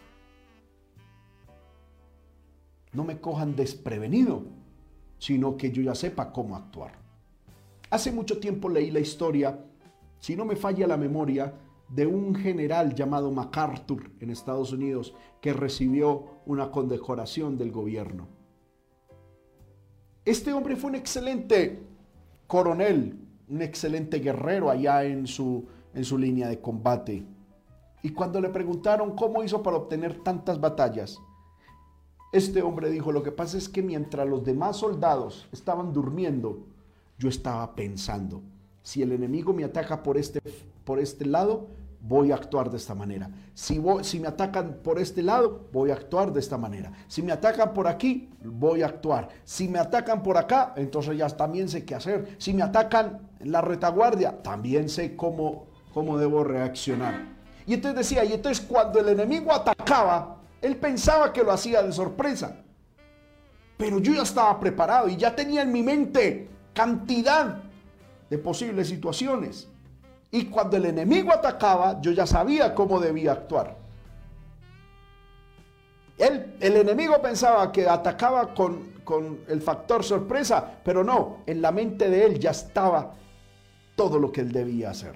[2.92, 4.42] no me cojan desprevenido,
[5.18, 6.92] sino que yo ya sepa cómo actuar.
[7.90, 9.58] Hace mucho tiempo leí la historia,
[10.20, 11.54] si no me falla la memoria,
[11.88, 18.28] de un general llamado MacArthur en Estados Unidos que recibió una condecoración del gobierno.
[20.24, 21.82] Este hombre fue un excelente
[22.46, 27.24] coronel, un excelente guerrero allá en su, en su línea de combate.
[28.02, 31.18] Y cuando le preguntaron cómo hizo para obtener tantas batallas,
[32.32, 36.66] este hombre dijo, lo que pasa es que mientras los demás soldados estaban durmiendo,
[37.18, 38.42] yo estaba pensando,
[38.88, 40.40] si el enemigo me ataca por este,
[40.82, 41.68] por este lado,
[42.00, 43.28] voy a actuar de esta manera.
[43.52, 46.90] Si, si me atacan por este lado, voy a actuar de esta manera.
[47.06, 49.28] Si me atacan por aquí, voy a actuar.
[49.44, 52.36] Si me atacan por acá, entonces ya también sé qué hacer.
[52.38, 57.36] Si me atacan en la retaguardia, también sé cómo, cómo debo reaccionar.
[57.66, 61.92] Y entonces decía, y entonces cuando el enemigo atacaba, él pensaba que lo hacía de
[61.92, 62.56] sorpresa.
[63.76, 67.67] Pero yo ya estaba preparado y ya tenía en mi mente cantidad
[68.28, 69.68] de posibles situaciones.
[70.30, 73.76] Y cuando el enemigo atacaba, yo ya sabía cómo debía actuar.
[76.18, 81.70] El, el enemigo pensaba que atacaba con, con el factor sorpresa, pero no, en la
[81.70, 83.14] mente de él ya estaba
[83.94, 85.14] todo lo que él debía hacer.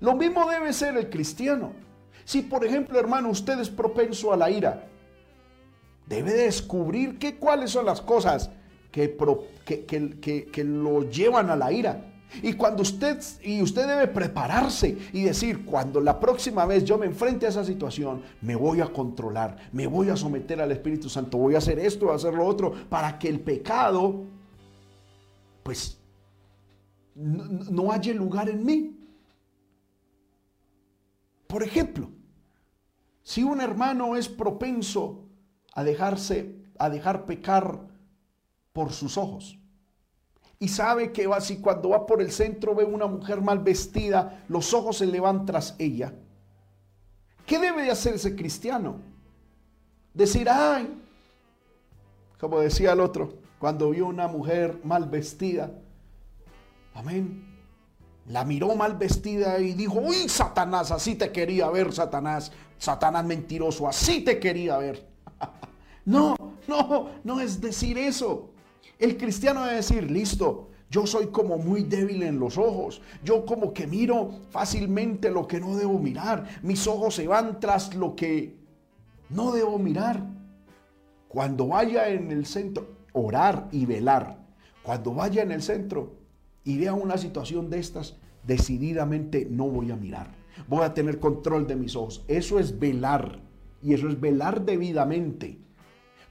[0.00, 1.72] Lo mismo debe ser el cristiano.
[2.24, 4.88] Si, por ejemplo, hermano, usted es propenso a la ira,
[6.06, 8.50] debe descubrir que, cuáles son las cosas
[8.90, 9.16] que,
[9.64, 12.11] que, que, que lo llevan a la ira.
[12.40, 17.06] Y cuando usted, y usted debe prepararse y decir, cuando la próxima vez yo me
[17.06, 21.36] enfrente a esa situación, me voy a controlar, me voy a someter al Espíritu Santo,
[21.38, 24.24] voy a hacer esto, voy a hacer lo otro, para que el pecado,
[25.62, 25.98] pues,
[27.14, 28.98] no, no haya lugar en mí.
[31.46, 32.08] Por ejemplo,
[33.22, 35.26] si un hermano es propenso
[35.74, 37.88] a dejarse, a dejar pecar
[38.72, 39.58] por sus ojos,
[40.62, 44.44] y sabe que va así cuando va por el centro ve una mujer mal vestida,
[44.46, 46.14] los ojos se le van tras ella.
[47.44, 49.00] ¿Qué debe de hacer ese cristiano?
[50.14, 51.02] Decir, ay,
[52.38, 55.72] como decía el otro, cuando vio una mujer mal vestida,
[56.94, 57.58] amén,
[58.28, 63.88] la miró mal vestida y dijo, uy, Satanás, así te quería ver, Satanás, Satanás mentiroso,
[63.88, 65.08] así te quería ver.
[66.04, 66.36] no,
[66.68, 68.51] no, no es decir eso.
[69.02, 73.02] El cristiano debe decir, listo, yo soy como muy débil en los ojos.
[73.24, 76.60] Yo como que miro fácilmente lo que no debo mirar.
[76.62, 78.54] Mis ojos se van tras lo que
[79.28, 80.24] no debo mirar.
[81.26, 84.38] Cuando vaya en el centro, orar y velar.
[84.84, 86.14] Cuando vaya en el centro
[86.62, 88.14] y vea una situación de estas,
[88.46, 90.30] decididamente no voy a mirar.
[90.68, 92.24] Voy a tener control de mis ojos.
[92.28, 93.40] Eso es velar.
[93.82, 95.58] Y eso es velar debidamente.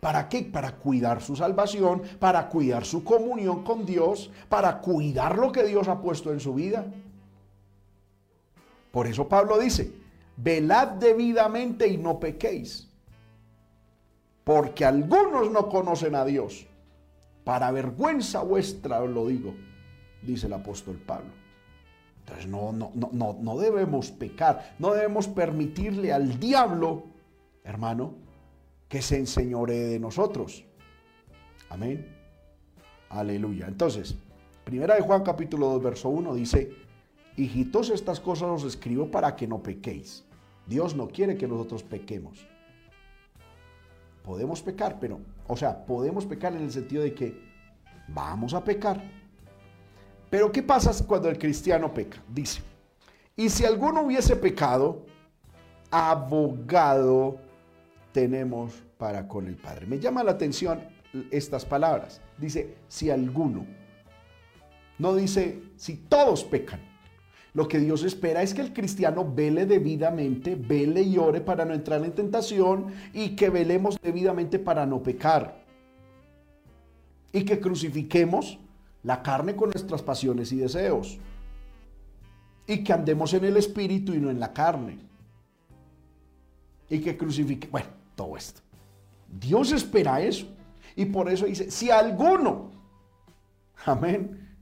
[0.01, 0.41] ¿Para qué?
[0.41, 5.87] Para cuidar su salvación, para cuidar su comunión con Dios, para cuidar lo que Dios
[5.87, 6.87] ha puesto en su vida.
[8.91, 9.93] Por eso Pablo dice,
[10.37, 12.89] velad debidamente y no pequéis,
[14.43, 16.65] porque algunos no conocen a Dios.
[17.43, 19.53] Para vergüenza vuestra os lo digo,
[20.23, 21.29] dice el apóstol Pablo.
[22.21, 27.03] Entonces no, no, no, no debemos pecar, no debemos permitirle al diablo,
[27.63, 28.15] hermano,
[28.91, 30.65] que se enseñoree de nosotros.
[31.69, 32.13] Amén.
[33.07, 33.67] Aleluya.
[33.69, 34.17] Entonces,
[34.65, 36.73] primera de Juan capítulo 2, verso 1 dice,
[37.37, 40.25] hijitos, estas cosas os escribo para que no pequéis.
[40.67, 42.45] Dios no quiere que nosotros pequemos.
[44.25, 47.41] Podemos pecar, pero, o sea, podemos pecar en el sentido de que
[48.09, 49.01] vamos a pecar.
[50.29, 52.21] Pero ¿qué pasa cuando el cristiano peca?
[52.27, 52.61] Dice,
[53.37, 55.05] y si alguno hubiese pecado,
[55.89, 57.39] abogado
[58.11, 59.85] tenemos para con el Padre.
[59.87, 60.79] Me llama la atención
[61.31, 62.21] estas palabras.
[62.37, 63.65] Dice, si alguno.
[64.97, 66.79] No dice, si todos pecan.
[67.53, 71.73] Lo que Dios espera es que el cristiano vele debidamente, vele y ore para no
[71.73, 75.65] entrar en tentación y que velemos debidamente para no pecar.
[77.33, 78.59] Y que crucifiquemos
[79.03, 81.17] la carne con nuestras pasiones y deseos.
[82.67, 84.99] Y que andemos en el espíritu y no en la carne.
[86.89, 88.00] Y que crucifique, bueno,
[88.37, 88.61] esto.
[89.27, 90.47] Dios espera eso.
[90.95, 92.71] Y por eso dice, si alguno,
[93.85, 94.55] amén,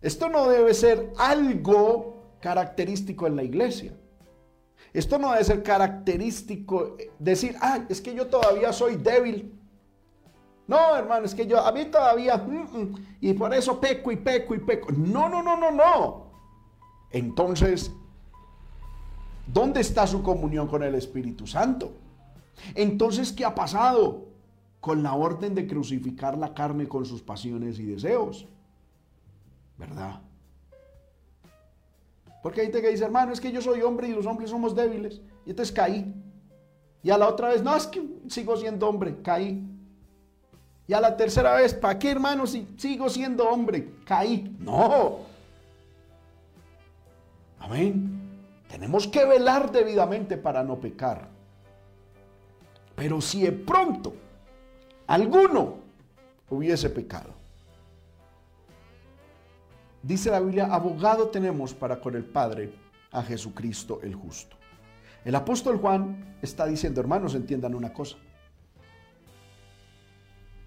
[0.00, 3.94] esto no debe ser algo característico en la iglesia.
[4.92, 9.56] Esto no debe ser característico, eh, decir, ah, es que yo todavía soy débil.
[10.66, 14.16] No, hermano, es que yo, a mí todavía, mm, mm, y por eso peco y
[14.16, 14.92] peco y peco.
[14.92, 16.30] No, no, no, no, no.
[17.10, 17.92] Entonces,
[19.46, 21.92] ¿dónde está su comunión con el Espíritu Santo?
[22.74, 24.26] Entonces, ¿qué ha pasado
[24.80, 28.46] con la orden de crucificar la carne con sus pasiones y deseos?
[29.78, 30.20] ¿Verdad?
[32.42, 34.74] Porque hay gente que dice, hermano, es que yo soy hombre y los hombres somos
[34.74, 35.20] débiles.
[35.44, 36.14] Y entonces caí.
[37.02, 39.66] Y a la otra vez, no, es que sigo siendo hombre, caí.
[40.86, 43.94] Y a la tercera vez, ¿para qué, hermano, si sigo siendo hombre?
[44.04, 44.56] Caí.
[44.58, 45.18] No.
[47.60, 48.20] Amén.
[48.68, 51.28] Tenemos que velar debidamente para no pecar.
[53.00, 54.14] Pero si de pronto
[55.06, 55.78] alguno
[56.50, 57.40] hubiese pecado,
[60.02, 62.72] Dice la Biblia, abogado tenemos para con el Padre
[63.12, 64.56] a Jesucristo el justo.
[65.26, 68.16] El apóstol Juan está diciendo, hermanos, entiendan una cosa.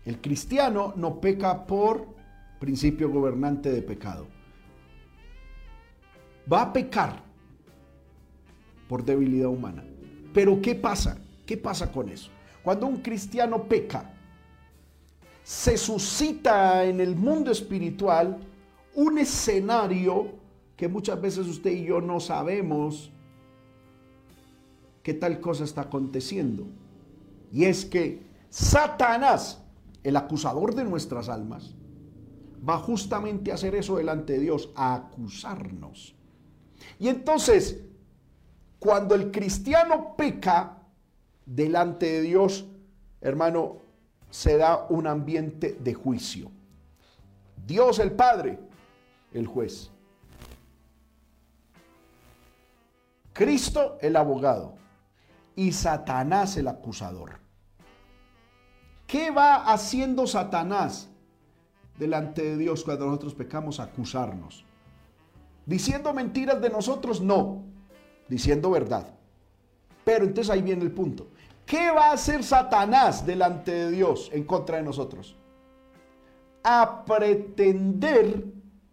[0.05, 2.05] El cristiano no peca por
[2.59, 4.27] principio gobernante de pecado.
[6.51, 7.23] Va a pecar
[8.87, 9.83] por debilidad humana.
[10.31, 11.17] Pero ¿qué pasa?
[11.45, 12.29] ¿Qué pasa con eso?
[12.63, 14.13] Cuando un cristiano peca,
[15.43, 18.39] se suscita en el mundo espiritual
[18.95, 20.35] un escenario
[20.77, 23.11] que muchas veces usted y yo no sabemos
[25.01, 26.65] qué tal cosa está aconteciendo.
[27.51, 29.61] Y es que Satanás,
[30.03, 31.75] el acusador de nuestras almas,
[32.67, 36.15] va justamente a hacer eso delante de Dios, a acusarnos.
[36.99, 37.81] Y entonces,
[38.79, 40.82] cuando el cristiano peca
[41.45, 42.65] delante de Dios,
[43.21, 43.77] hermano,
[44.29, 46.51] se da un ambiente de juicio.
[47.65, 48.59] Dios el Padre
[49.31, 49.89] el juez.
[53.33, 54.75] Cristo el abogado
[55.55, 57.39] y Satanás el acusador.
[59.07, 61.09] ¿Qué va haciendo Satanás
[61.97, 63.79] delante de Dios cuando nosotros pecamos?
[63.79, 64.65] Acusarnos.
[65.65, 67.21] ¿Diciendo mentiras de nosotros?
[67.21, 67.63] No,
[68.27, 69.13] diciendo verdad.
[70.03, 71.27] Pero entonces ahí viene el punto.
[71.65, 75.35] ¿Qué va a hacer Satanás delante de Dios en contra de nosotros?
[76.63, 78.45] A pretender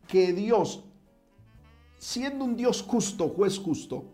[0.07, 0.85] que Dios,
[1.99, 4.05] siendo un Dios justo, juez justo,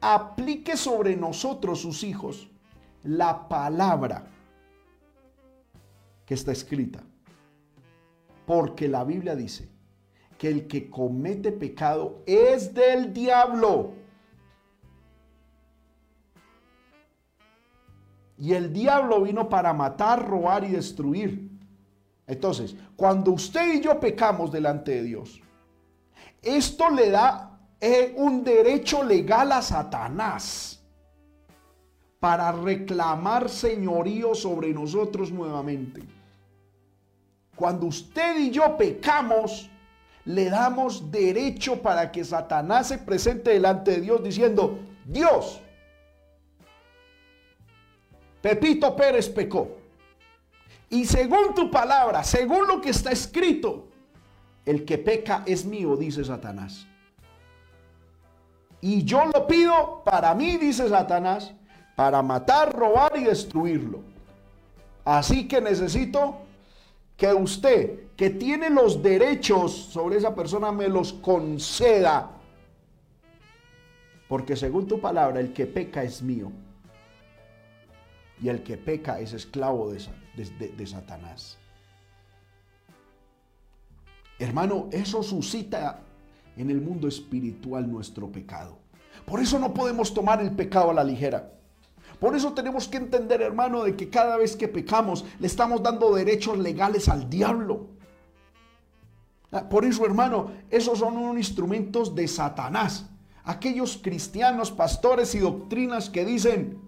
[0.00, 2.48] aplique sobre nosotros, sus hijos,
[3.04, 4.26] la palabra
[6.26, 7.02] que está escrita.
[8.46, 9.68] Porque la Biblia dice
[10.38, 13.92] que el que comete pecado es del diablo.
[18.42, 21.48] Y el diablo vino para matar, robar y destruir.
[22.26, 25.40] Entonces, cuando usted y yo pecamos delante de Dios,
[26.42, 30.82] esto le da eh, un derecho legal a Satanás
[32.18, 36.02] para reclamar señorío sobre nosotros nuevamente.
[37.54, 39.70] Cuando usted y yo pecamos,
[40.24, 45.62] le damos derecho para que Satanás se presente delante de Dios diciendo, Dios,
[48.42, 49.76] Pepito Pérez pecó.
[50.90, 53.88] Y según tu palabra, según lo que está escrito,
[54.66, 56.86] el que peca es mío, dice Satanás.
[58.80, 61.54] Y yo lo pido para mí, dice Satanás,
[61.96, 64.00] para matar, robar y destruirlo.
[65.04, 66.38] Así que necesito
[67.16, 72.32] que usted, que tiene los derechos sobre esa persona, me los conceda.
[74.28, 76.50] Porque según tu palabra, el que peca es mío.
[78.42, 81.58] Y el que peca es esclavo de Satanás.
[84.38, 86.00] Hermano, eso suscita
[86.56, 88.78] en el mundo espiritual nuestro pecado.
[89.24, 91.52] Por eso no podemos tomar el pecado a la ligera.
[92.18, 96.14] Por eso tenemos que entender, hermano, de que cada vez que pecamos le estamos dando
[96.14, 97.86] derechos legales al diablo.
[99.52, 103.08] Ah, por eso, hermano, esos son unos instrumentos de Satanás.
[103.44, 106.81] Aquellos cristianos, pastores y doctrinas que dicen,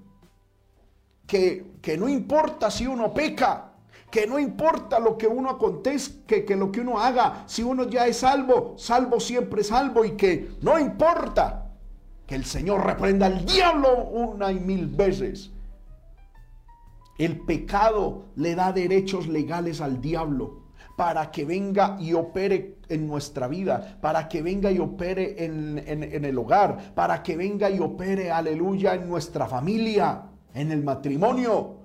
[1.26, 3.72] que, no importa si uno peca,
[4.10, 7.84] que no importa lo que uno acontezca, que, que, lo que uno haga, si uno
[7.88, 11.72] ya es salvo, salvo siempre salvo y que no importa
[12.26, 15.50] que el Señor reprenda al diablo una y mil veces.
[17.18, 20.64] El pecado le da derechos legales al diablo
[20.96, 26.24] para que venga y opere en nuestra vida, para que venga y opere en, en
[26.24, 31.76] el hogar, para que venga y opere, aleluya, en nuestra familia en el matrimonio.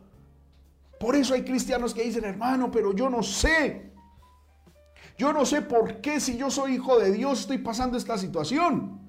[0.99, 3.91] Por eso hay cristianos que dicen, hermano, pero yo no sé.
[5.17, 8.99] Yo no sé por qué si yo soy hijo de Dios estoy pasando esta situación.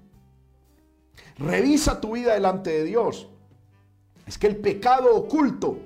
[1.38, 3.28] Revisa tu vida delante de Dios.
[4.26, 5.78] Es que el pecado oculto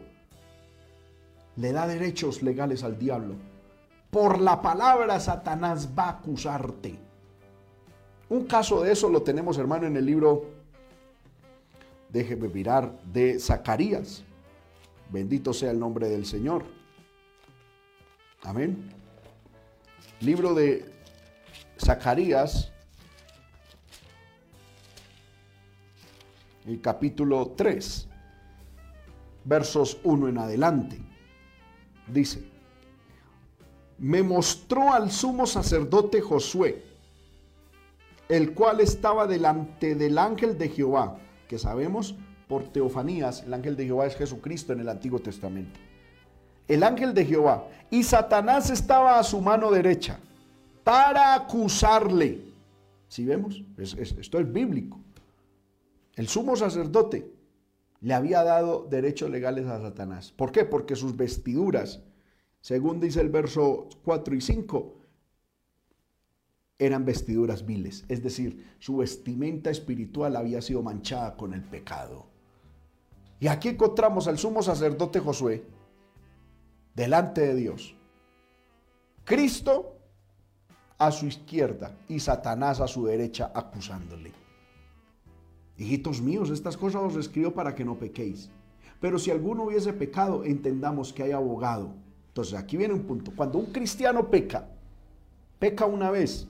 [1.57, 3.35] le da derechos legales al diablo.
[4.11, 6.99] Por la palabra Satanás va a acusarte.
[8.29, 10.47] Un caso de eso lo tenemos, hermano, en el libro,
[12.15, 14.23] déjeme mirar, de Zacarías.
[15.11, 16.65] Bendito sea el nombre del Señor.
[18.45, 18.89] Amén.
[20.21, 20.95] Libro de
[21.77, 22.71] Zacarías,
[26.67, 28.07] el capítulo 3,
[29.45, 31.03] versos 1 en adelante.
[32.07, 32.49] Dice,
[33.99, 36.85] me mostró al sumo sacerdote Josué,
[38.29, 41.19] el cual estaba delante del ángel de Jehová,
[41.59, 42.17] sabemos
[42.49, 45.81] por teofanías, el ángel de Jehová es Jesucristo en el Antiguo Testamento.
[46.69, 50.19] El ángel de Jehová y Satanás estaba a su mano derecha
[50.83, 52.41] para acusarle.
[53.09, 54.99] Si vemos, esto es bíblico.
[56.15, 57.31] El sumo sacerdote
[58.01, 60.33] le había dado derechos legales a Satanás.
[60.33, 60.65] ¿Por qué?
[60.65, 62.03] Porque sus vestiduras,
[62.61, 64.95] según dice el verso 4 y 5,
[66.79, 68.05] eran vestiduras viles.
[68.09, 72.27] Es decir, su vestimenta espiritual había sido manchada con el pecado.
[73.41, 75.65] Y aquí encontramos al sumo sacerdote Josué
[76.95, 77.95] delante de Dios.
[79.25, 79.99] Cristo
[80.99, 84.33] a su izquierda y Satanás a su derecha acusándole.
[85.77, 88.51] Hijitos míos, estas cosas os escribo para que no pequéis.
[89.01, 91.95] Pero si alguno hubiese pecado, entendamos que hay abogado.
[92.29, 93.33] Entonces aquí viene un punto.
[93.35, 94.69] Cuando un cristiano peca,
[95.59, 96.49] peca una vez.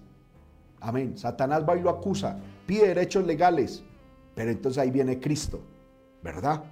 [0.85, 1.17] Amén.
[1.17, 3.83] Satanás va y lo acusa, pide derechos legales.
[4.35, 5.61] Pero entonces ahí viene Cristo,
[6.23, 6.65] ¿verdad?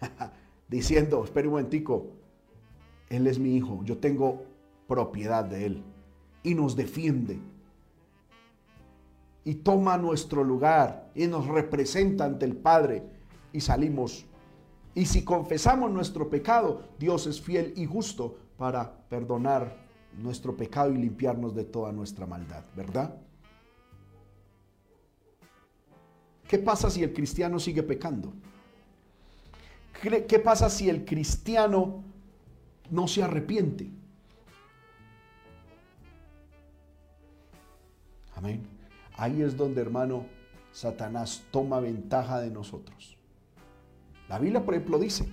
[0.68, 2.08] Diciendo, espere un momentico,
[3.08, 4.42] Él es mi hijo, yo tengo
[4.86, 5.82] propiedad de Él.
[6.42, 7.38] Y nos defiende
[9.44, 13.02] y toma nuestro lugar y nos representa ante el Padre
[13.50, 14.26] y salimos.
[14.94, 19.74] Y si confesamos nuestro pecado, Dios es fiel y justo para perdonar
[20.18, 23.14] nuestro pecado y limpiarnos de toda nuestra maldad, ¿verdad?
[26.48, 28.32] ¿Qué pasa si el cristiano sigue pecando?
[30.02, 32.02] ¿Qué pasa si el cristiano
[32.90, 33.90] no se arrepiente?
[38.36, 38.66] Amén.
[39.16, 40.26] Ahí es donde, hermano,
[40.72, 43.16] Satanás toma ventaja de nosotros.
[44.28, 45.26] La Biblia, por ejemplo, dice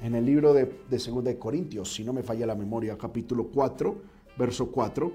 [0.00, 3.48] en el libro de, de 2 de Corintios, si no me falla la memoria, capítulo
[3.48, 4.02] 4,
[4.38, 5.12] verso 4.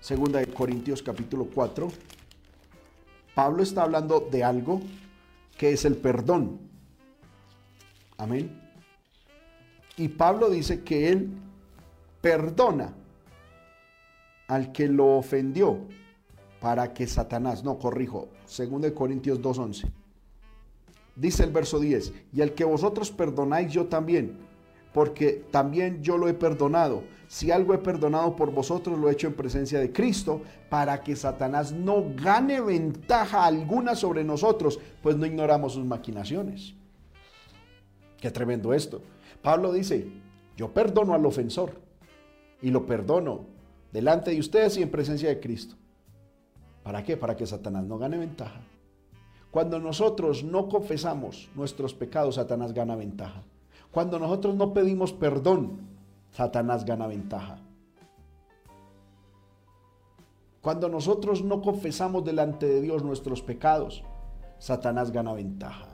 [0.00, 1.88] Segunda de Corintios capítulo 4.
[3.38, 4.80] Pablo está hablando de algo
[5.56, 6.58] que es el perdón.
[8.16, 8.60] Amén.
[9.96, 11.30] Y Pablo dice que él
[12.20, 12.92] perdona
[14.48, 15.78] al que lo ofendió
[16.60, 19.88] para que Satanás, no, corrijo, 2 Corintios 2.11.
[21.14, 24.36] Dice el verso 10, y al que vosotros perdonáis yo también,
[24.92, 27.04] porque también yo lo he perdonado.
[27.28, 31.14] Si algo he perdonado por vosotros, lo he hecho en presencia de Cristo, para que
[31.14, 36.74] Satanás no gane ventaja alguna sobre nosotros, pues no ignoramos sus maquinaciones.
[38.18, 39.02] Qué tremendo esto.
[39.42, 40.08] Pablo dice,
[40.56, 41.74] yo perdono al ofensor,
[42.62, 43.44] y lo perdono
[43.92, 45.76] delante de ustedes y en presencia de Cristo.
[46.82, 47.18] ¿Para qué?
[47.18, 48.62] Para que Satanás no gane ventaja.
[49.50, 53.42] Cuando nosotros no confesamos nuestros pecados, Satanás gana ventaja.
[53.90, 55.97] Cuando nosotros no pedimos perdón,
[56.30, 57.58] Satanás gana ventaja.
[60.60, 64.02] Cuando nosotros no confesamos delante de Dios nuestros pecados,
[64.58, 65.88] Satanás gana ventaja.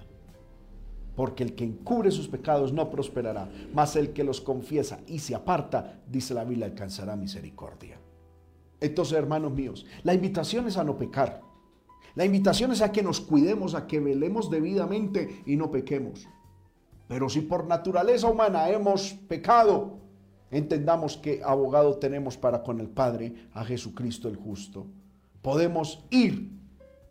[1.15, 5.35] Porque el que encubre sus pecados no prosperará, mas el que los confiesa y se
[5.35, 8.01] aparta, dice la Biblia, alcanzará misericordia.
[8.81, 11.41] Entonces, hermanos míos, la invitación es a no pecar.
[12.17, 16.27] La invitación es a que nos cuidemos, a que velemos debidamente y no pequemos.
[17.07, 19.99] Pero si por naturaleza humana hemos pecado,
[20.55, 24.87] entendamos que abogado tenemos para con el Padre, a Jesucristo el justo.
[25.43, 26.51] Podemos ir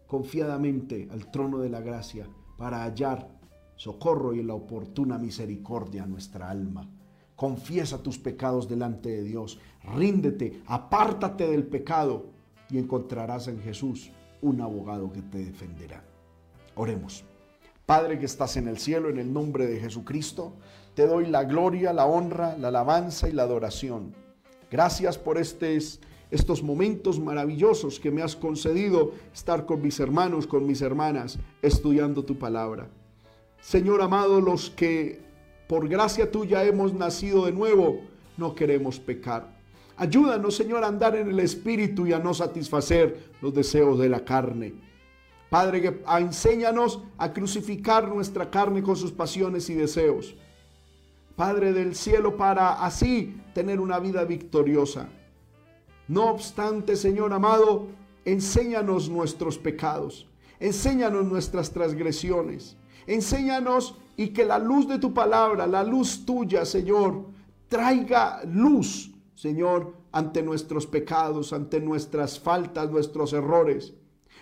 [0.08, 2.28] confiadamente al trono de la gracia
[2.58, 3.28] para hallar
[3.76, 6.90] socorro y la oportuna misericordia a nuestra alma.
[7.36, 9.60] Confiesa tus pecados delante de Dios.
[9.96, 12.28] Ríndete, apártate del pecado
[12.70, 16.04] y encontrarás en Jesús un abogado que te defenderá.
[16.76, 17.24] Oremos.
[17.86, 20.54] Padre que estás en el cielo, en el nombre de Jesucristo,
[20.96, 24.14] te doy la gloria, la honra, la alabanza y la adoración.
[24.70, 26.00] Gracias por estos,
[26.32, 32.24] estos momentos maravillosos que me has concedido estar con mis hermanos, con mis hermanas, estudiando
[32.24, 32.88] tu palabra.
[33.62, 35.22] Señor amado, los que
[35.68, 38.02] por gracia tuya hemos nacido de nuevo,
[38.38, 39.54] no queremos pecar.
[39.96, 44.26] Ayúdanos, Señor, a andar en el Espíritu y a no satisfacer los deseos de la
[44.26, 44.74] carne.
[45.50, 50.36] Padre, que enséñanos a crucificar nuestra carne con sus pasiones y deseos.
[51.36, 55.10] Padre del cielo, para así tener una vida victoriosa.
[56.08, 57.88] No obstante, Señor amado,
[58.26, 60.28] enséñanos nuestros pecados,
[60.60, 62.78] enséñanos nuestras transgresiones,
[63.08, 67.26] enséñanos y que la luz de tu palabra, la luz tuya, Señor,
[67.68, 73.94] traiga luz, Señor, ante nuestros pecados, ante nuestras faltas, nuestros errores.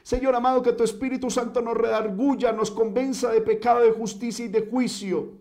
[0.04, 4.50] Señor amado, que tu Espíritu Santo nos redarguya, nos convenza de pecado, de justicia y
[4.50, 5.41] de juicio.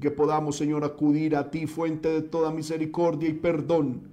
[0.00, 4.12] Que podamos, Señor, acudir a ti, fuente de toda misericordia y perdón,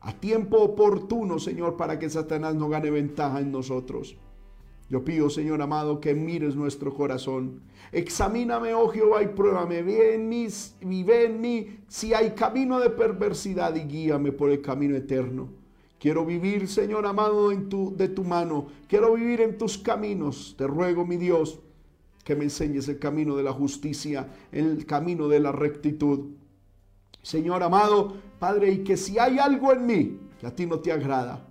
[0.00, 4.16] a tiempo oportuno, Señor, para que Satanás no gane ventaja en nosotros.
[4.88, 7.62] Yo pido, Señor amado, que mires nuestro corazón.
[7.90, 9.82] Examíname, oh Jehová, y pruébame.
[9.82, 10.46] Ve en mí,
[10.80, 15.48] y ve en mí si hay camino de perversidad y guíame por el camino eterno.
[15.98, 18.68] Quiero vivir, Señor amado, en tu, de tu mano.
[18.86, 20.54] Quiero vivir en tus caminos.
[20.56, 21.58] Te ruego, mi Dios,
[22.26, 26.32] que me enseñes el camino de la justicia, el camino de la rectitud.
[27.22, 30.90] Señor amado, Padre, y que si hay algo en mí que a ti no te
[30.90, 31.46] agrada,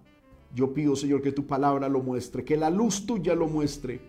[0.53, 4.01] yo pido, Señor, que tu palabra lo muestre, que la luz tuya lo muestre.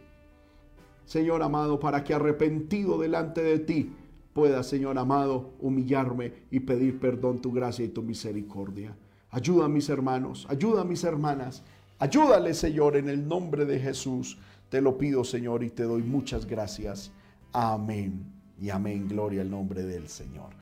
[1.04, 3.92] Señor amado, para que arrepentido delante de ti
[4.32, 8.96] pueda, Señor amado, humillarme y pedir perdón, tu gracia y tu misericordia.
[9.30, 11.62] Ayuda a mis hermanos, ayuda a mis hermanas.
[11.98, 14.38] Ayúdale, Señor, en el nombre de Jesús.
[14.68, 17.12] Te lo pido, Señor, y te doy muchas gracias.
[17.52, 18.26] Amén.
[18.60, 19.08] Y amén.
[19.08, 20.50] Gloria al nombre del Señor.